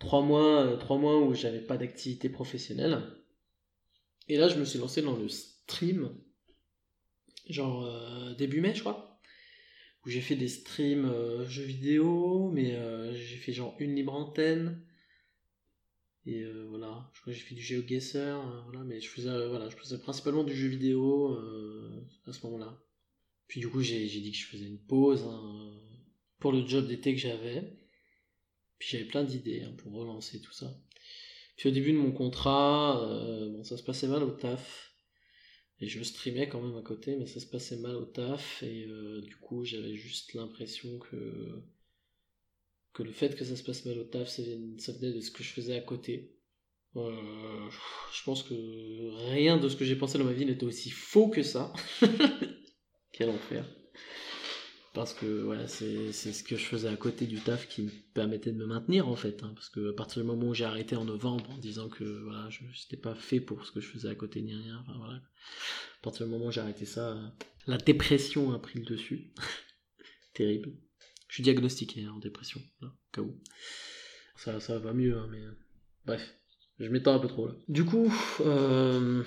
[0.00, 3.02] 3 mois, euh, trois mois où j'avais pas d'activité professionnelle.
[4.28, 6.14] Et là, je me suis lancé dans le stream,
[7.52, 9.20] genre euh, début mai, je crois,
[10.04, 14.14] où j'ai fait des streams euh, jeux vidéo, mais euh, j'ai fait genre une libre
[14.14, 14.82] antenne.
[16.26, 19.68] Et voilà, je crois que j'ai fait du GeoGuessr, euh, voilà, mais je faisais, voilà,
[19.68, 21.34] je faisais principalement du jeu vidéo
[22.26, 22.78] à ce moment-là.
[23.48, 25.80] Puis du coup, j'ai dit que je faisais une pause hein,
[26.38, 27.76] pour le job d'été que j'avais.
[28.78, 30.72] Puis j'avais plein d'idées hein, pour relancer tout ça.
[31.56, 33.02] Puis au début de mon contrat,
[33.64, 34.89] ça se passait mal au taf.
[35.80, 38.62] Et je streamais quand même à côté, mais ça se passait mal au taf.
[38.62, 41.62] Et euh, du coup, j'avais juste l'impression que,
[42.92, 45.42] que le fait que ça se passe mal au taf, ça venait de ce que
[45.42, 46.36] je faisais à côté.
[46.96, 47.70] Euh,
[48.12, 51.28] je pense que rien de ce que j'ai pensé dans ma vie n'était aussi faux
[51.28, 51.72] que ça.
[53.12, 53.64] Quel enfer.
[54.92, 58.50] Parce que voilà, c'est ce que je faisais à côté du taf qui me permettait
[58.50, 59.42] de me maintenir en fait.
[59.44, 59.52] Hein.
[59.54, 62.50] parce que à partir du moment où j'ai arrêté en novembre en disant que voilà,
[62.50, 64.78] je n'étais pas fait pour ce que je faisais à côté ni rien.
[64.82, 65.14] Enfin, voilà.
[65.14, 67.16] À partir du moment où j'ai arrêté ça,
[67.68, 69.32] la dépression a pris le dessus.
[70.34, 70.72] Terrible.
[71.28, 73.40] Je suis diagnostiqué hein, en dépression, là, au cas où.
[74.34, 75.42] Ça, ça va mieux, hein, mais
[76.04, 76.34] bref.
[76.80, 77.54] Je m'étends un peu trop là.
[77.68, 79.22] Du coup, euh,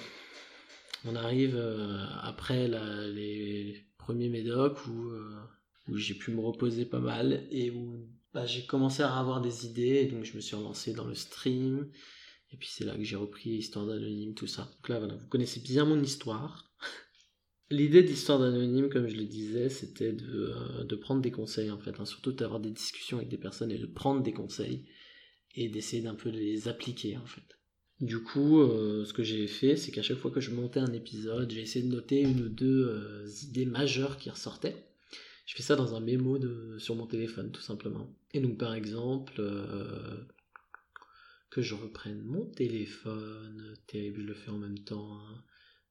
[1.05, 5.33] on arrive euh, après les premiers médocs où, euh,
[5.87, 9.65] où j'ai pu me reposer pas mal et où bah, j'ai commencé à avoir des
[9.65, 11.89] idées donc je me suis relancé dans le stream.
[12.51, 14.69] Et puis c'est là que j'ai repris Histoire d'Anonyme, tout ça.
[14.75, 16.71] Donc là, voilà, vous connaissez bien mon histoire.
[17.71, 21.99] L'idée d'Histoire d'Anonyme, comme je le disais, c'était de, de, prendre des conseils en fait,
[21.99, 24.85] hein, surtout d'avoir des discussions avec des personnes et de prendre des conseils
[25.55, 27.57] et d'essayer d'un peu les appliquer en fait.
[28.01, 30.91] Du coup, euh, ce que j'ai fait, c'est qu'à chaque fois que je montais un
[30.93, 34.75] épisode, j'ai essayé de noter une ou deux euh, idées majeures qui ressortaient.
[35.45, 36.37] Je fais ça dans un mémo
[36.79, 38.13] sur mon téléphone, tout simplement.
[38.33, 40.17] Et donc, par exemple, euh,
[41.49, 45.19] que je reprenne mon téléphone, terrible, je le fais en même temps.
[45.19, 45.43] Hein.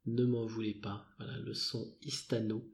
[0.06, 1.06] Ne m'en voulez pas.
[1.18, 2.68] Voilà, le son Istano.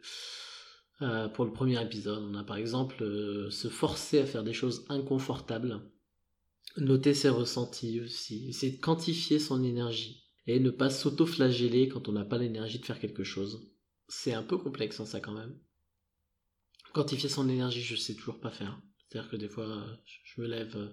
[1.34, 3.04] pour le premier épisode, on a par exemple
[3.50, 5.82] se forcer à faire des choses inconfortables
[6.80, 12.12] Noter ses ressentis aussi, essayer de quantifier son énergie et ne pas s'auto-flageller quand on
[12.12, 13.70] n'a pas l'énergie de faire quelque chose.
[14.08, 15.58] C'est un peu complexe en hein, ça quand même.
[16.94, 18.80] Quantifier son énergie, je sais toujours pas faire.
[19.08, 19.84] C'est-à-dire que des fois,
[20.24, 20.88] je me lève euh,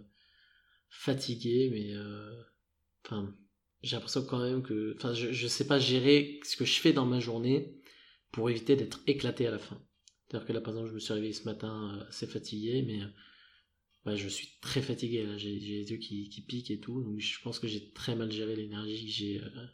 [0.90, 2.44] fatigué, mais euh,
[3.06, 3.34] enfin,
[3.82, 6.94] j'ai l'impression quand même que, enfin, je, je sais pas gérer ce que je fais
[6.94, 7.80] dans ma journée
[8.32, 9.82] pour éviter d'être éclaté à la fin.
[10.28, 13.00] C'est-à-dire que là, par exemple, je me suis réveillé ce matin euh, assez fatigué, mais
[14.14, 17.58] je suis très fatigué, là, j'ai, les yeux qui, piquent et tout, donc je pense
[17.58, 19.66] que j'ai très mal géré l'énergie que j'ai, euh,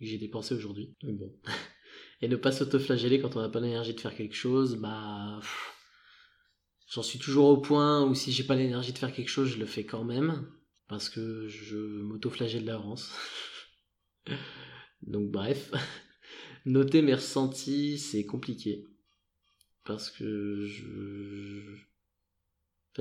[0.00, 0.94] j'ai dépensée aujourd'hui.
[1.02, 1.32] Donc bon.
[2.20, 5.40] et ne pas s'autoflageller quand on n'a pas l'énergie de faire quelque chose, bah.
[6.92, 9.58] j'en suis toujours au point où si j'ai pas l'énergie de faire quelque chose, je
[9.58, 10.46] le fais quand même,
[10.86, 13.10] parce que je m'autoflagelle d'avance.
[15.02, 15.70] donc bref.
[16.66, 18.86] Noter mes ressentis, c'est compliqué.
[19.84, 21.89] Parce que je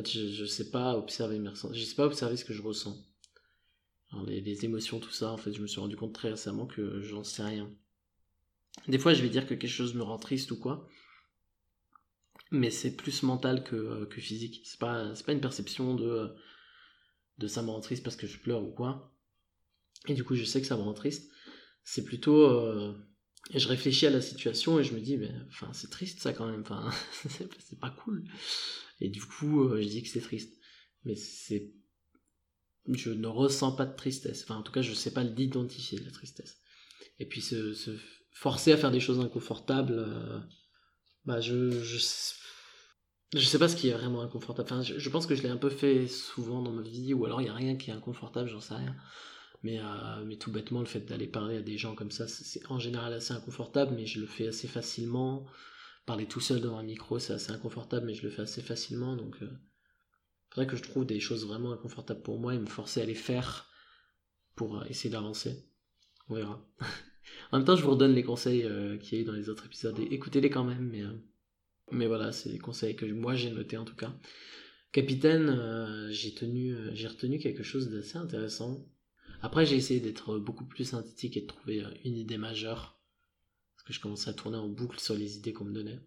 [0.08, 2.98] je, ne sais pas observer mes sais pas observer ce que je ressens.
[4.28, 7.24] les, émotions, tout ça, en fait, je me suis rendu compte très récemment que j'en
[7.24, 7.72] sais rien.
[8.88, 10.88] Des fois, je vais dire que quelque chose me rend triste ou quoi.
[12.52, 14.62] Mais c'est plus mental que, euh, que physique.
[14.64, 16.34] C'est pas, pas une perception de,
[17.38, 19.14] de ça me rend triste parce que je pleure ou quoi.
[20.08, 21.32] Et du coup, je sais que ça me rend triste.
[21.84, 22.44] C'est plutôt.
[22.44, 22.96] Euh,
[23.54, 26.64] je réfléchis à la situation et je me dis, enfin, c'est triste ça quand même.
[27.30, 28.24] C'est pas cool.
[29.02, 30.58] Et du coup, euh, je dis que c'est triste.
[31.06, 31.72] Mais c'est.
[32.88, 34.44] Je ne ressens pas de tristesse.
[34.44, 36.58] Enfin, en tout cas, je ne sais pas l'identifier, la tristesse.
[37.20, 37.76] Et puis, se,
[38.32, 40.40] forcer à faire des choses inconfortables, euh,
[41.26, 41.98] bah, je, je.
[43.36, 44.68] Je sais pas ce qui est vraiment inconfortable.
[44.72, 47.42] Enfin, je, pense que je l'ai un peu fait souvent dans ma vie, ou alors
[47.42, 48.96] il n'y a rien qui est inconfortable, j'en sais rien.
[49.64, 52.66] Mais, euh, mais tout bêtement, le fait d'aller parler à des gens comme ça, c'est
[52.70, 55.46] en général assez inconfortable, mais je le fais assez facilement
[56.10, 59.16] parler tout seul devant un micro, c'est assez inconfortable, mais je le fais assez facilement.
[59.16, 59.50] Donc, euh,
[60.50, 63.14] faudrait que je trouve des choses vraiment inconfortables pour moi et me forcer à les
[63.14, 63.70] faire
[64.56, 65.70] pour euh, essayer d'avancer.
[66.30, 66.68] On verra.
[67.52, 69.50] en même temps, je vous redonne les conseils euh, qu'il y a eu dans les
[69.50, 70.00] autres épisodes.
[70.00, 71.04] écoutez-les quand même, mais,
[71.92, 74.12] mais voilà, c'est des conseils que moi j'ai notés en tout cas.
[74.92, 76.32] Capitaine, j'ai
[77.08, 78.84] retenu quelque chose d'assez intéressant.
[79.42, 83.00] Après, j'ai essayé d'être beaucoup plus synthétique et de trouver une idée majeure
[83.90, 86.00] je commençais à tourner en boucle sur les idées qu'on me donnait.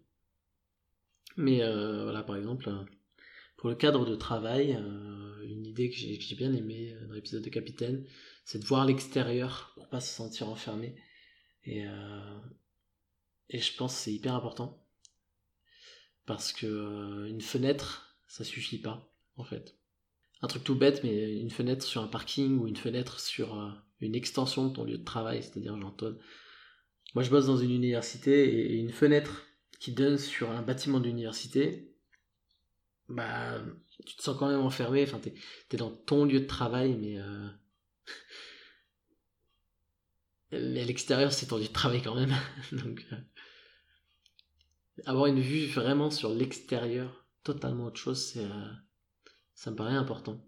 [1.35, 2.83] Mais euh, voilà, par exemple, euh,
[3.57, 7.49] pour le cadre de travail, euh, une idée que j'ai bien aimée dans l'épisode de
[7.49, 8.05] Capitaine,
[8.45, 10.95] c'est de voir l'extérieur pour pas se sentir enfermé.
[11.65, 11.85] Et,
[13.49, 14.85] et je pense que c'est hyper important.
[16.25, 19.77] Parce que une fenêtre, ça suffit pas, en fait.
[20.43, 24.13] Un truc tout bête, mais une fenêtre sur un parking ou une fenêtre sur une
[24.13, 25.95] extension de ton lieu de travail, c'est-à-dire genre
[27.13, 29.45] moi, je bosse dans une université et une fenêtre
[29.79, 31.93] qui donne sur un bâtiment d'université,
[33.07, 33.61] bah,
[34.05, 35.03] tu te sens quand même enfermé.
[35.03, 35.35] Enfin, t'es
[35.71, 37.47] es dans ton lieu de travail, mais euh,
[40.51, 42.33] mais à l'extérieur, c'est ton lieu de travail quand même.
[42.71, 43.17] Donc, euh,
[45.05, 48.71] avoir une vue vraiment sur l'extérieur, totalement autre chose, c'est euh,
[49.55, 50.45] Ça me paraît important.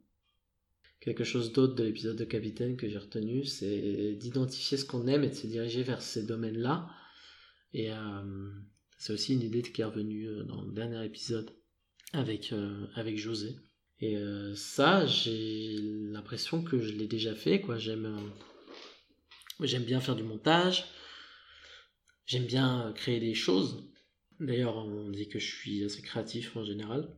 [1.00, 5.24] Quelque chose d'autre de l'épisode de Capitaine que j'ai retenu, c'est d'identifier ce qu'on aime
[5.24, 6.89] et de se diriger vers ces domaines-là.
[7.74, 8.52] Et euh,
[8.98, 11.52] c'est aussi une idée qui est revenue euh, dans le dernier épisode
[12.13, 13.56] avec, euh, avec José.
[14.02, 14.18] Et
[14.56, 17.62] ça, j'ai l'impression que je l'ai déjà fait.
[17.62, 17.78] Quoi.
[17.78, 18.20] J'aime,
[19.62, 20.86] j'aime bien faire du montage.
[22.26, 23.89] J'aime bien créer des choses.
[24.41, 27.15] D'ailleurs, on dit que je suis assez créatif en général.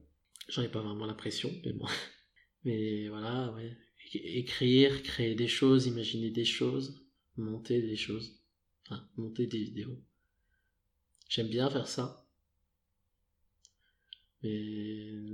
[0.48, 1.88] J'en ai pas vraiment l'impression, mais bon.
[2.64, 3.78] Mais voilà, ouais.
[4.14, 7.06] Écrire, créer des choses, imaginer des choses,
[7.38, 8.42] monter des choses.
[8.86, 10.02] Enfin, monter des vidéos.
[11.30, 12.26] J'aime bien faire ça.
[14.44, 15.30] Mais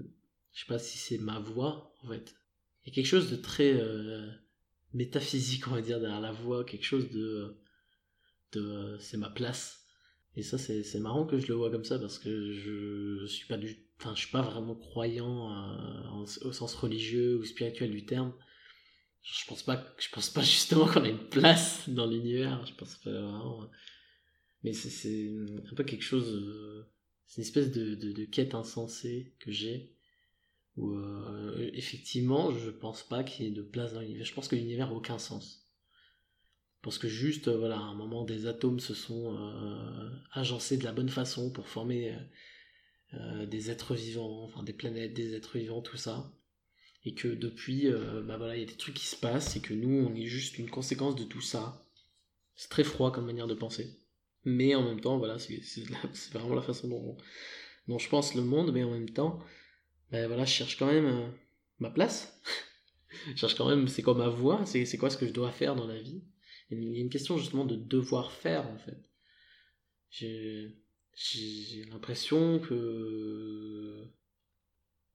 [0.53, 2.35] je sais pas si c'est ma voix, en fait.
[2.83, 4.29] Il y a quelque chose de très euh,
[4.93, 7.55] métaphysique, on va dire, derrière la voix, quelque chose de.
[8.53, 9.82] de c'est ma place.
[10.35, 13.57] Et ça, c'est marrant que je le vois comme ça parce que je, suis pas
[13.57, 13.77] du.
[13.99, 18.33] Enfin, je suis pas vraiment croyant euh, au sens religieux ou spirituel du terme.
[19.21, 22.65] Je pense pas, je pense pas justement qu'on a une place dans l'univers.
[22.65, 23.69] Je pense pas vraiment.
[24.63, 25.31] Mais c'est
[25.71, 26.33] un peu quelque chose.
[26.33, 26.89] Euh,
[27.27, 29.93] c'est une espèce de, de, quête insensée que j'ai.
[30.77, 34.25] Où euh, effectivement, je pense pas qu'il y ait de place dans l'univers.
[34.25, 35.62] Je pense que l'univers a aucun sens.
[36.83, 39.35] Parce que juste, euh, voilà, à un moment, des atomes se sont
[40.31, 42.15] agencés de la bonne façon pour former
[43.47, 46.31] des êtres vivants, enfin des planètes, des êtres vivants, tout ça.
[47.05, 47.89] Et que depuis,
[48.25, 50.25] bah voilà, il y a des trucs qui se passent et que nous, on est
[50.25, 51.87] juste une conséquence de tout ça.
[52.55, 54.03] C'est très froid comme manière de penser
[54.45, 55.61] mais en même temps, voilà, c'est
[56.33, 56.87] vraiment la façon
[57.87, 59.39] dont, je pense le monde, mais en même temps,
[60.11, 61.27] ben voilà, je cherche quand même euh,
[61.79, 62.41] ma place.
[63.27, 65.75] je cherche quand même, c'est quoi ma voie, c'est quoi ce que je dois faire
[65.75, 66.23] dans la vie.
[66.69, 69.09] Il y a une question justement de devoir faire, en fait.
[70.09, 70.75] J'ai
[71.91, 74.07] l'impression que.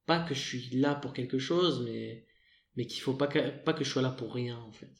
[0.05, 2.25] Pas que je suis là pour quelque chose, mais,
[2.75, 4.91] mais qu'il faut pas que, pas que je sois là pour rien, en fait.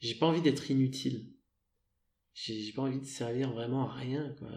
[0.00, 1.34] J'ai pas envie d'être inutile
[2.34, 4.50] j'ai pas envie de servir vraiment à rien quoi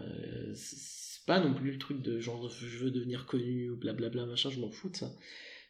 [0.54, 4.50] c'est pas non plus le truc de genre je veux devenir connu ou blablabla machin
[4.50, 5.14] je m'en fous de ça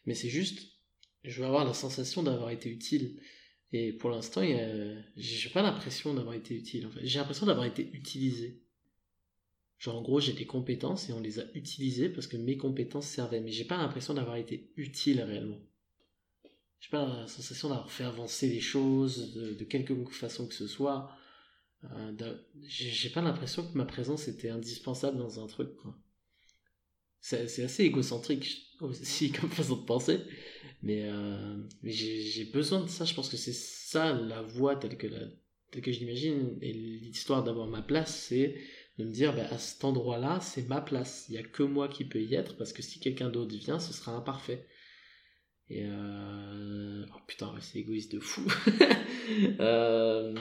[0.05, 0.71] mais c'est juste
[1.23, 3.21] je veux avoir la sensation d'avoir été utile
[3.71, 4.41] et pour l'instant
[5.15, 7.05] j'ai pas l'impression d'avoir été utile en fait.
[7.05, 8.61] J'ai l'impression d'avoir été utilisé.
[9.77, 13.07] Genre en gros j'ai des compétences et on les a utilisées parce que mes compétences
[13.07, 15.59] servaient mais j'ai pas l'impression d'avoir été utile réellement.
[16.79, 21.11] J'ai pas la sensation d'avoir fait avancer les choses de, quelque façon que ce soit.
[21.83, 22.35] Euh,
[22.67, 25.69] j'ai pas l'impression que ma présence était indispensable dans un truc.
[27.21, 30.19] C'est assez égocentrique aussi comme façon de penser,
[30.81, 33.05] mais, euh, j'ai besoin de ça.
[33.05, 35.07] Je pense que c'est ça la voie telle que,
[35.71, 36.57] telle que je l'imagine.
[36.61, 38.55] Et l'histoire d'avoir ma place, c'est
[38.97, 41.25] de me dire bah, à cet endroit-là, c'est ma place.
[41.29, 43.79] Il n'y a que moi qui peux y être parce que si quelqu'un d'autre vient,
[43.79, 44.67] ce sera imparfait.
[45.69, 47.05] Et euh...
[47.13, 48.41] oh putain, c'est égoïste de fou.
[49.59, 50.33] euh...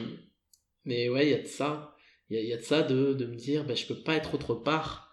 [0.84, 1.96] Mais ouais, il y a de ça.
[2.30, 4.54] Il y a, de ça de, de me dire, ben, je peux pas être autre
[4.54, 5.07] part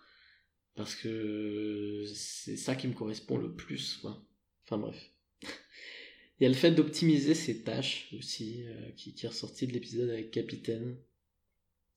[0.76, 3.98] parce que c'est ça qui me correspond le plus.
[3.98, 4.26] Quoi.
[4.64, 5.12] Enfin bref.
[6.40, 9.74] Il y a le fait d'optimiser ses tâches aussi, euh, qui, qui est ressorti de
[9.74, 10.98] l'épisode avec Capitaine.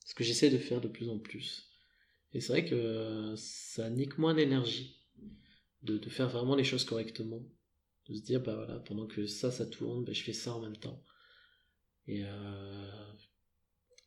[0.07, 1.69] Ce que j'essaie de faire de plus en plus.
[2.33, 5.01] Et c'est vrai que ça nique moins l'énergie
[5.83, 7.43] de, de, faire vraiment les choses correctement.
[8.09, 10.61] De se dire, bah voilà, pendant que ça, ça tourne, bah, je fais ça en
[10.61, 11.03] même temps.
[12.07, 13.13] Et euh,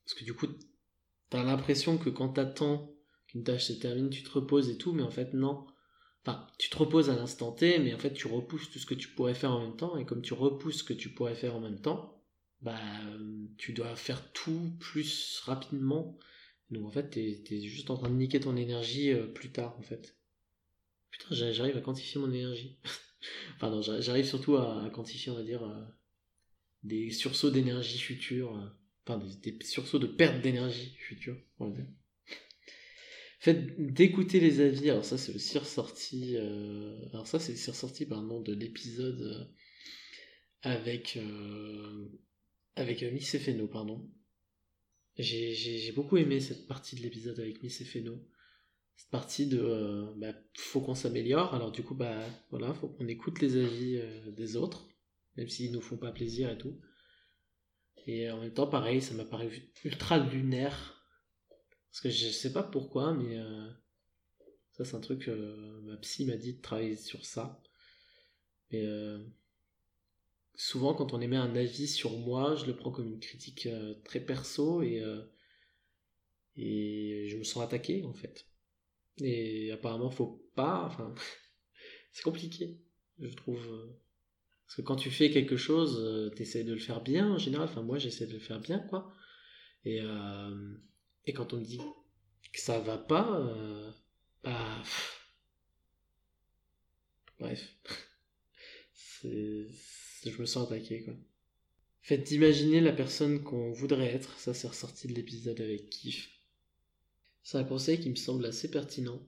[0.06, 0.48] parce que du coup,
[1.30, 2.96] t'as l'impression que quand t'attends
[3.32, 5.66] qu'une tâche se termine, tu te reposes et tout, mais en fait, non.
[6.24, 8.94] Enfin, tu te reposes à l'instant T, mais en fait, tu repousses tout ce que
[8.94, 11.56] tu pourrais faire en même temps, et comme tu repousses ce que tu pourrais faire
[11.56, 12.22] en même temps,
[12.62, 12.80] bah,
[13.58, 16.18] tu dois faire tout plus rapidement.
[16.70, 19.76] Donc en fait, t'es es juste en train de niquer ton énergie euh, plus tard,
[19.80, 20.16] en fait.
[21.10, 22.78] Putain, j'arrive à quantifier mon énergie.
[23.56, 25.84] enfin j'arrive surtout à, quantifier, on va dire, euh,
[26.84, 28.56] des sursauts d'énergie futurs.
[28.56, 28.68] Euh
[29.06, 31.86] enfin des, sursauts de perte d'énergie future, dire.
[33.42, 38.54] Fait d'écouter les avis, alors ça c'est aussi ressorti, euh, alors ça c'est ressorti de
[38.54, 39.46] l'épisode euh,
[40.62, 42.08] avec euh,
[42.76, 44.08] avec Miss Feno, pardon.
[45.18, 47.80] J'ai beaucoup aimé cette partie de l'épisode avec Miss.
[47.80, 53.42] Cette partie de bah, faut qu'on s'améliore, alors du coup bah voilà, faut qu'on écoute
[53.42, 54.00] les avis
[54.38, 54.88] des autres,
[55.36, 56.80] même s'ils nous font pas plaisir et tout.
[58.06, 61.01] Et en même temps, pareil, ça m'a paru ultra lunaire.
[61.92, 63.70] Parce que je sais pas pourquoi, mais euh,
[64.72, 65.28] ça, c'est un truc.
[65.28, 67.62] Euh, ma psy m'a dit de travailler sur ça.
[68.72, 69.20] Mais euh,
[70.56, 73.68] souvent, quand on émet un avis sur moi, je le prends comme une critique
[74.06, 75.04] très perso et,
[76.56, 78.48] et je me sens attaqué en fait.
[79.20, 80.86] Et apparemment, faut pas.
[80.86, 81.14] Enfin,
[82.14, 82.80] c'est compliqué.
[83.20, 83.68] je trouve.
[84.66, 87.68] Parce que quand tu fais quelque chose, tu essaies de le faire bien en général.
[87.68, 89.14] Enfin, moi, j'essaie de le faire bien, quoi.
[89.84, 90.00] Et,
[91.26, 91.82] et quand on me dit
[92.54, 93.42] que ça va pas,
[94.44, 94.84] bah.
[97.40, 97.76] Bref.
[99.24, 101.14] je me sens attaqué, quoi.
[102.02, 106.30] Faites d'imaginer la personne qu'on voudrait être, ça c'est ressorti de l'épisode avec Kiff.
[107.44, 109.22] C'est un conseil qui me semble assez pertinent.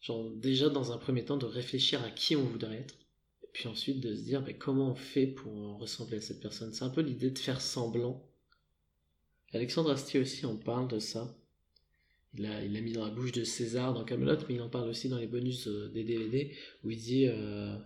[0.00, 2.96] Genre déjà dans un premier temps de réfléchir à qui on voudrait être,
[3.44, 6.72] et puis ensuite de se dire bah, comment on fait pour ressembler à cette personne.
[6.72, 8.28] C'est un peu l'idée de faire semblant.
[9.52, 11.36] Alexandre Astier aussi en parle de ça.
[12.34, 15.08] Il l'a mis dans la bouche de César dans Camelot, mais il en parle aussi
[15.08, 17.76] dans les bonus euh, des DVD où il dit euh,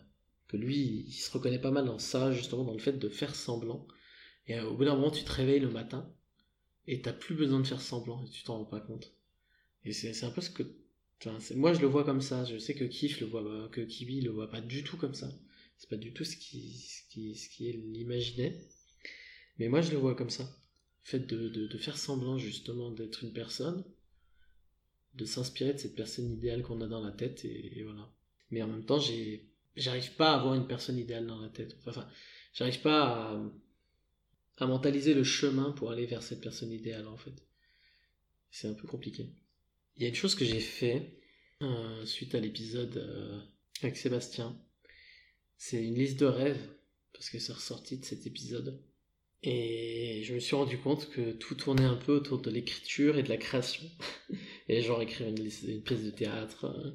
[0.49, 3.35] que lui, il se reconnaît pas mal dans ça, justement dans le fait de faire
[3.35, 3.87] semblant
[4.47, 6.11] et euh, au bout d'un moment, tu te réveilles le matin
[6.87, 9.15] et t'as plus besoin de faire semblant et tu t'en rends pas compte.
[9.85, 10.62] Et c'est un peu ce que.
[11.55, 12.45] moi, je le vois comme ça.
[12.45, 15.31] Je sais que Kif le voit, que Kiwi le voit pas du tout comme ça.
[15.79, 18.59] C'est pas du tout ce qui, ce qui, ce qui l'imaginait.
[19.59, 20.49] Mais moi, je le vois comme ça.
[21.05, 23.85] Fait de, de, faire semblant, justement, d'être une personne,
[25.15, 28.11] de s'inspirer de cette personne idéale qu'on a dans la tête, et, voilà.
[28.51, 29.01] Mais en même temps,
[29.77, 31.77] j'arrive pas à avoir une personne idéale dans la tête.
[31.87, 32.09] Enfin,
[32.55, 33.43] j'arrive pas à
[34.59, 37.35] à mentaliser le chemin pour aller vers cette personne idéale en fait.
[38.51, 39.31] C'est un peu compliqué.
[39.97, 41.19] Il y a une chose que j'ai fait
[41.63, 43.41] euh, suite à l'épisode euh,
[43.83, 44.57] avec Sébastien.
[45.57, 46.69] C'est une liste de rêves
[47.13, 48.81] parce que c'est ressorti de cet épisode.
[49.47, 53.23] Et je me suis rendu compte que tout tournait un peu autour de l'écriture et
[53.23, 53.85] de la création.
[54.69, 56.91] et genre écrire une, pièce de théâtre, euh,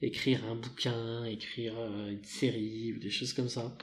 [0.00, 1.74] écrire un bouquin, écrire
[2.08, 3.76] une série ou des choses comme ça.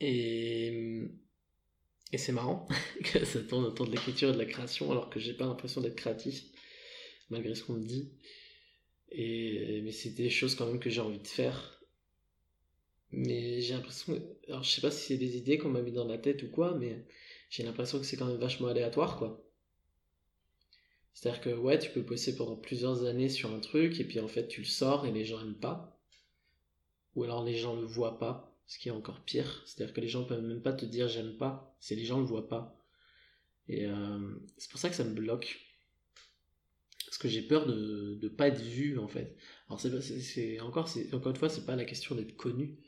[0.00, 1.02] Et
[2.14, 2.68] et c'est marrant
[3.04, 5.80] que ça tourne autour de l'écriture et de la création alors que j'ai pas l'impression
[5.80, 6.44] d'être créatif,
[7.28, 8.12] malgré ce qu'on me dit.
[9.10, 11.82] Et, mais c'est des choses quand même que j'ai envie de faire.
[13.10, 14.14] Mais j'ai l'impression.
[14.46, 16.50] Alors je sais pas si c'est des idées qu'on m'a mis dans la tête ou
[16.50, 17.04] quoi, mais
[17.54, 19.40] j'ai l'impression que c'est quand même vachement aléatoire quoi.
[21.12, 24.26] C'est-à-dire que ouais, tu peux bosser pendant plusieurs années sur un truc et puis en
[24.26, 25.96] fait tu le sors et les gens aiment pas.
[27.14, 29.62] Ou alors les gens le voient pas ce qui est encore pire.
[29.66, 32.26] C'est-à-dire que les gens peuvent même pas te dire j'aime pas, c'est les gens le
[32.26, 32.76] voient pas.
[33.68, 35.60] Et euh, c'est pour ça que ça me bloque.
[37.06, 39.36] Parce que j'ai peur de ne pas être vu en fait.
[39.68, 42.80] Alors c'est encore, encore une fois, c'est pas la question d'être connu.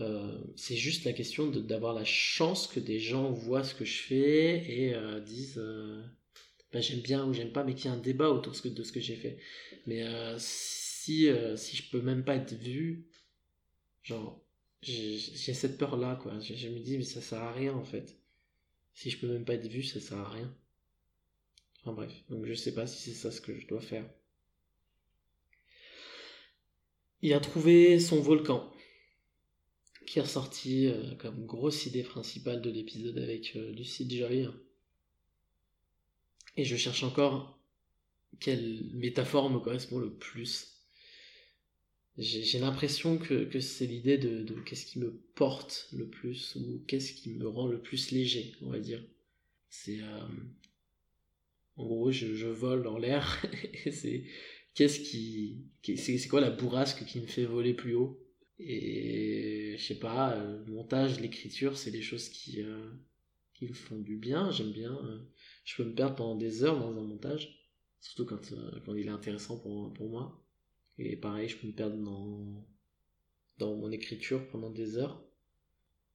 [0.00, 4.02] Euh, c'est juste la question d'avoir la chance que des gens voient ce que je
[4.02, 5.62] fais et euh, disent
[6.72, 8.92] bah, j'aime bien ou j'aime pas, mais qu'il y ait un débat autour de ce
[8.92, 9.38] que j'ai fait.
[9.86, 10.04] Mais
[10.38, 13.06] si, si je peux même pas être vu,
[14.02, 14.42] genre
[14.82, 15.18] j'ai
[15.52, 18.16] cette peur là quoi je, me dis mais ça sert à rien en fait.
[18.94, 20.54] Si je peux même pas être vu ça sert à rien.
[21.82, 22.12] Enfin bref.
[22.28, 24.08] Donc je sais pas si c'est ça ce que je dois faire.
[27.22, 28.72] Il a trouvé son volcan
[30.10, 34.48] qui est ressorti euh, comme grosse idée principale de l'épisode avec euh, Lucide Joy
[36.56, 37.60] et je cherche encore
[38.40, 40.80] quelle métaphore me correspond le plus.
[42.18, 47.30] J'ai l'impression que, c'est l'idée de, qu'est-ce qui me porte le plus ou qu'est-ce qui
[47.30, 49.04] me rend le plus léger, on va dire.
[49.68, 50.26] C'est euh,
[51.76, 53.40] en gros, je, vole dans l'air
[53.84, 54.24] et c'est
[54.74, 58.26] qu'est-ce qui, c'est quoi la bourrasque qui me fait voler plus haut?
[58.60, 62.90] Et je sais pas, le montage, l'écriture, c'est des choses qui euh,
[63.62, 64.50] me font du bien.
[64.50, 64.92] J'aime bien.
[65.04, 65.18] Euh,
[65.64, 67.58] je peux me perdre pendant des heures dans un montage,
[68.00, 68.52] surtout quand
[68.84, 70.44] quand il est intéressant pour pour moi.
[70.98, 72.66] Et pareil, je peux me perdre dans,
[73.58, 75.24] dans mon écriture pendant des heures.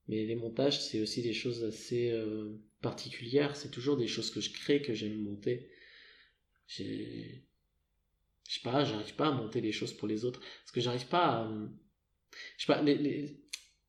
[0.08, 3.56] Mais les montages, c'est aussi des choses assez euh, particulières.
[3.56, 5.70] C'est toujours des choses que je crée, que j'aime monter.
[6.68, 7.44] J'ai...
[8.48, 10.40] Je sais pas, j'arrive pas à monter les choses pour les autres.
[10.40, 11.52] Parce que j'arrive pas à...
[12.58, 13.38] Je pas, les,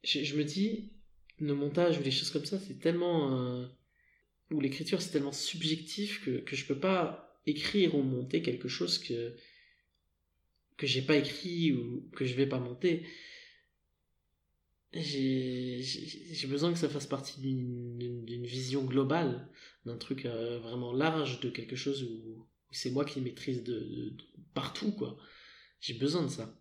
[0.05, 0.93] Je, me dis,
[1.39, 3.39] le montage ou les choses comme ça, c'est tellement...
[3.39, 3.67] Euh,
[4.51, 8.99] ou l'écriture, c'est tellement subjectif que, que je peux pas écrire ou monter quelque chose
[8.99, 9.35] que
[10.77, 13.07] que j'ai pas écrit ou que je vais pas monter,
[14.93, 19.49] j'ai besoin que ça fasse partie d'une vision globale,
[19.85, 24.15] d'un truc euh, vraiment large, de quelque chose où, c'est moi qui maîtrise de,
[24.55, 25.17] partout, quoi.
[25.81, 26.59] J'ai besoin de ça.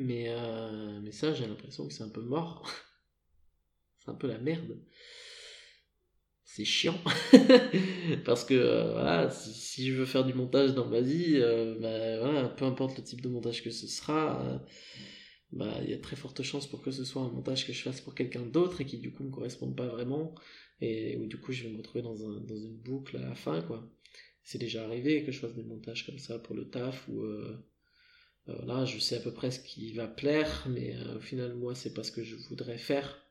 [0.00, 2.66] Mais, euh, mais ça, j'ai l'impression que c'est un peu mort.
[3.98, 4.78] c'est un peu la merde.
[6.42, 6.98] C'est chiant.
[8.24, 12.18] Parce que euh, voilà si, je veux faire du montage dans ma vie euh, bah,
[12.18, 14.60] voilà, peu importe le type de montage que ce sera
[15.52, 17.82] bah il y a très forte chance pour que ce soit un montage que je
[17.82, 20.34] fasse pour quelqu'un d'autre et qui du coup me corresponde pas vraiment
[20.80, 23.34] et où du coup je vais me retrouver dans, un, dans une boucle à la
[23.34, 23.88] fin quoi.
[24.42, 27.22] C'est déjà arrivé que je fasse des montages comme ça pour le taf ou
[28.64, 31.74] là, je sais à peu près ce qui va plaire, mais euh, au final, moi,
[31.74, 33.26] c'est pas ce que je voudrais faire.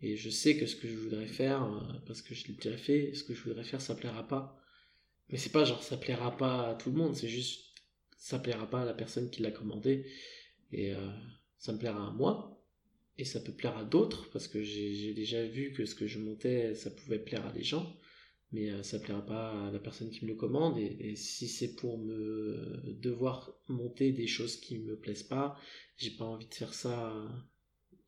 [0.00, 2.76] Et je sais que ce que je voudrais faire, euh, parce que je l'ai déjà
[2.76, 4.58] fait, ce que je voudrais faire, ça plaira pas.
[5.28, 7.64] Mais c'est pas genre ça plaira pas à tout le monde, c'est juste
[8.18, 10.06] ça plaira pas à la personne qui l'a commandé.
[10.72, 10.94] Et
[11.58, 12.62] ça me plaira à moi.
[13.18, 16.18] Et ça peut plaire à d'autres, parce que j'ai déjà vu que ce que je
[16.18, 17.96] montais, ça pouvait plaire à des gens
[18.52, 21.74] mais euh, ça plaira pas à la personne qui me le commande et, si c'est
[21.74, 25.58] pour me devoir monter des choses qui me plaisent pas
[25.96, 27.14] j'ai pas envie de faire ça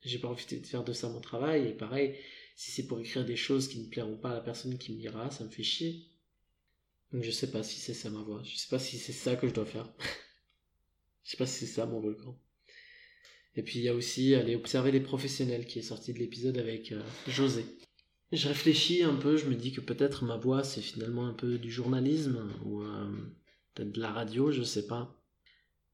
[0.04, 1.68] j'ai pas envie de faire de ça mon travail.
[1.68, 2.14] Et pareil
[2.56, 4.98] si c'est pour écrire des choses qui ne plairont pas à la personne qui me
[4.98, 6.04] lira ça me fait chier.
[7.12, 8.42] Donc je sais pas si c'est ça ma voix.
[8.44, 9.92] Je sais pas si c'est ça que je dois faire.
[11.24, 12.38] Je sais pas si c'est ça mon volcan.
[13.56, 16.58] Et puis il y a aussi aller observer les professionnels qui est sorti de l'épisode
[16.58, 17.64] avec euh, José
[18.36, 21.58] je réfléchis un peu, je me dis que peut-être ma voix c'est finalement un peu
[21.58, 23.10] du journalisme ou euh,
[23.74, 25.20] peut-être de la radio, je sais pas.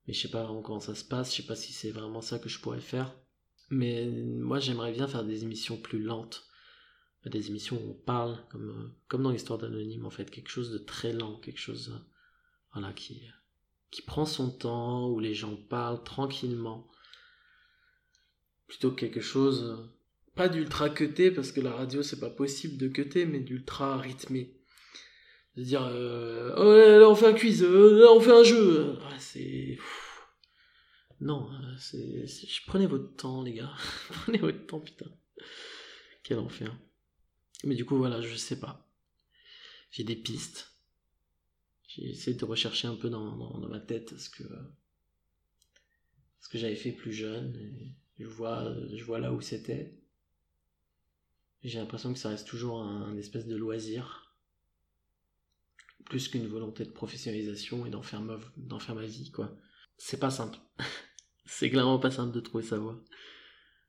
[0.06, 2.20] Mais je sais pas vraiment comment ça se passe, je sais pas si c'est vraiment
[2.20, 3.14] ça que je pourrais faire.
[3.70, 6.46] Mais moi j'aimerais bien faire des émissions plus lentes.
[7.26, 10.70] Des émissions où on parle, comme, euh, comme dans l'histoire d'Anonyme en fait, quelque chose
[10.70, 11.98] de très lent, quelque chose euh,
[12.72, 13.22] voilà, qui,
[13.90, 16.88] qui prend son temps, où les gens parlent tranquillement.
[18.68, 19.90] Plutôt que quelque chose
[20.34, 24.56] pas d'ultra cuté parce que la radio c'est pas possible de cuter mais d'ultra rythmé.
[25.56, 28.96] De dire euh, oh là on fait un quiz euh, là on fait un jeu.
[29.18, 29.78] C'est
[31.20, 31.76] non euh,
[32.26, 33.74] c'est prenez votre temps les gars.
[34.08, 35.10] Prenez votre temps putain.
[36.22, 36.76] Quel enfer.
[37.64, 38.88] Mais du coup voilà je sais pas.
[39.90, 40.72] J'ai des pistes.
[41.88, 44.44] J'ai essayé de rechercher un peu dans, dans, ma tête ce que
[46.54, 49.94] j'avais fait plus jeune je vois là où c'était
[51.62, 54.34] j'ai l'impression que ça reste toujours un, espèce de loisir,
[56.06, 58.38] plus qu'une volonté de professionnalisation et d'en faire, ma,
[58.80, 59.54] faire ma vie, quoi.
[59.98, 60.58] C'est pas simple.
[61.44, 62.98] c'est clairement pas simple de trouver sa voie.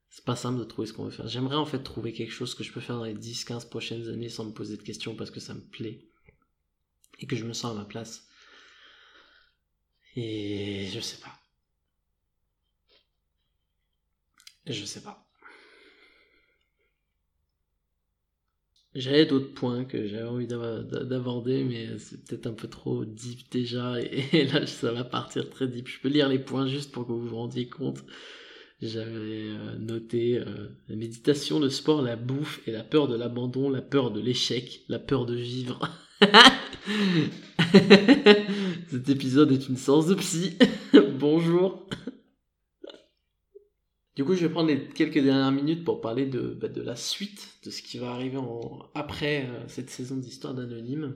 [0.10, 1.30] C'est pas simple de trouver ce qu'on veut faire.
[1.30, 4.28] J'aimerais en fait trouver quelque chose que je peux faire dans les 10-15 prochaines années
[4.28, 6.06] sans me poser de questions parce que ça me plaît.
[7.20, 8.28] Et que je me sens à ma place.
[10.18, 11.40] Et je sais pas.
[14.66, 15.31] Je sais pas.
[18.94, 23.96] J'avais d'autres points que j'avais envie d'aborder, mais c'est peut-être un peu trop deep déjà,
[24.34, 25.88] et, là ça va partir très deep.
[25.88, 28.04] Je peux lire les points juste pour que vous vous rendiez compte.
[28.82, 33.70] J'avais euh, noté euh, la méditation, le sport, la bouffe et la peur de l'abandon,
[33.70, 35.88] la peur de l'échec, la peur de vivre.
[38.90, 40.58] Cet épisode est une séance de psy.
[41.20, 41.86] Bonjour.
[44.16, 46.98] Du coup, je vais prendre les quelques dernières minutes pour parler de, bah, de la
[46.98, 48.40] suite, de ce qui va arriver
[48.94, 51.16] après euh, cette saison d'histoire d'anonyme.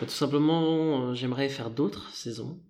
[0.00, 2.62] Bah, tout simplement, euh, j'aimerais faire d'autres saisons.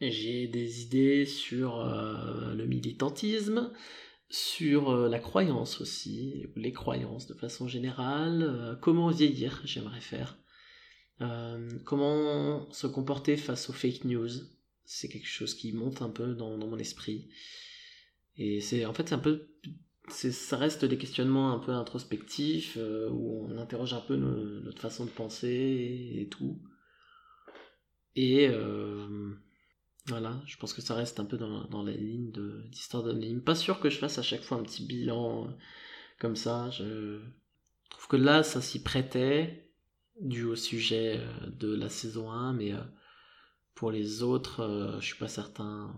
[0.00, 3.72] J'ai des idées sur euh, le militantisme,
[4.28, 10.38] sur la croyance aussi, les croyances de façon générale, comment vieillir, j'aimerais faire.
[11.84, 14.30] comment se comporter face aux fake news,
[14.84, 17.28] c'est quelque chose qui monte un peu dans mon esprit.
[18.36, 19.46] Et c'est en fait c'est un peu
[20.08, 25.06] ça reste des questionnements un peu introspectifs euh, où on interroge un peu notre façon
[25.06, 26.60] de penser et, tout.
[28.14, 29.34] Et euh,
[30.06, 32.32] voilà, je pense que ça reste un peu dans, dans la ligne
[32.70, 33.42] d'histoire d'anonyme.
[33.42, 35.50] Pas sûr que je fasse à chaque fois un petit bilan euh,
[36.20, 36.70] comme ça.
[36.70, 37.20] Je
[37.88, 39.70] trouve que là, ça s'y prêtait,
[40.20, 42.72] dû au sujet de la saison 1, mais
[43.74, 45.96] pour les autres, je suis pas certain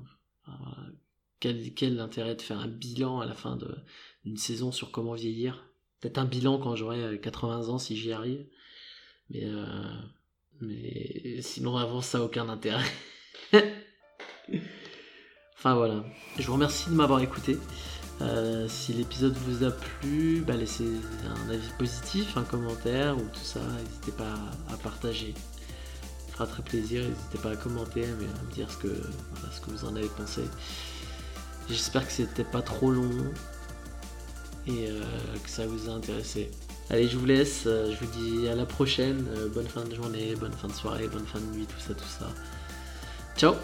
[1.41, 3.59] quel, quel intérêt de faire un bilan à la fin
[4.25, 5.69] d'une saison sur comment vieillir?
[6.01, 8.47] Peut-être un bilan quand j'aurai 80 euh, ans si j'y arrive.
[9.31, 9.65] Mais, euh,
[10.61, 12.85] mais sinon avant ça aucun intérêt.
[15.59, 16.05] enfin voilà.
[16.39, 17.59] Je vous remercie de m'avoir écouté.
[18.23, 20.89] Euh, si l'épisode vous a plu, bah laissez
[21.25, 23.61] un avis positif, un commentaire ou tout ça.
[23.61, 24.35] N'hésitez pas
[24.73, 25.35] à partager.
[26.27, 27.03] Ça fera très plaisir.
[27.03, 28.95] N'hésitez pas à commenter, mais à me dire ce que,
[29.53, 30.43] ce que vous en avez pensé.
[31.69, 33.11] J'espère que c'était pas trop long
[34.67, 35.03] et euh,
[35.43, 36.51] que ça vous a intéressé.
[36.91, 39.27] Allez, je vous laisse, euh, je vous dis à la prochaine.
[39.37, 41.95] Euh, bonne fin de journée, bonne fin de soirée, bonne fin de nuit, tout ça,
[41.95, 42.29] tout ça.
[43.37, 43.55] Ciao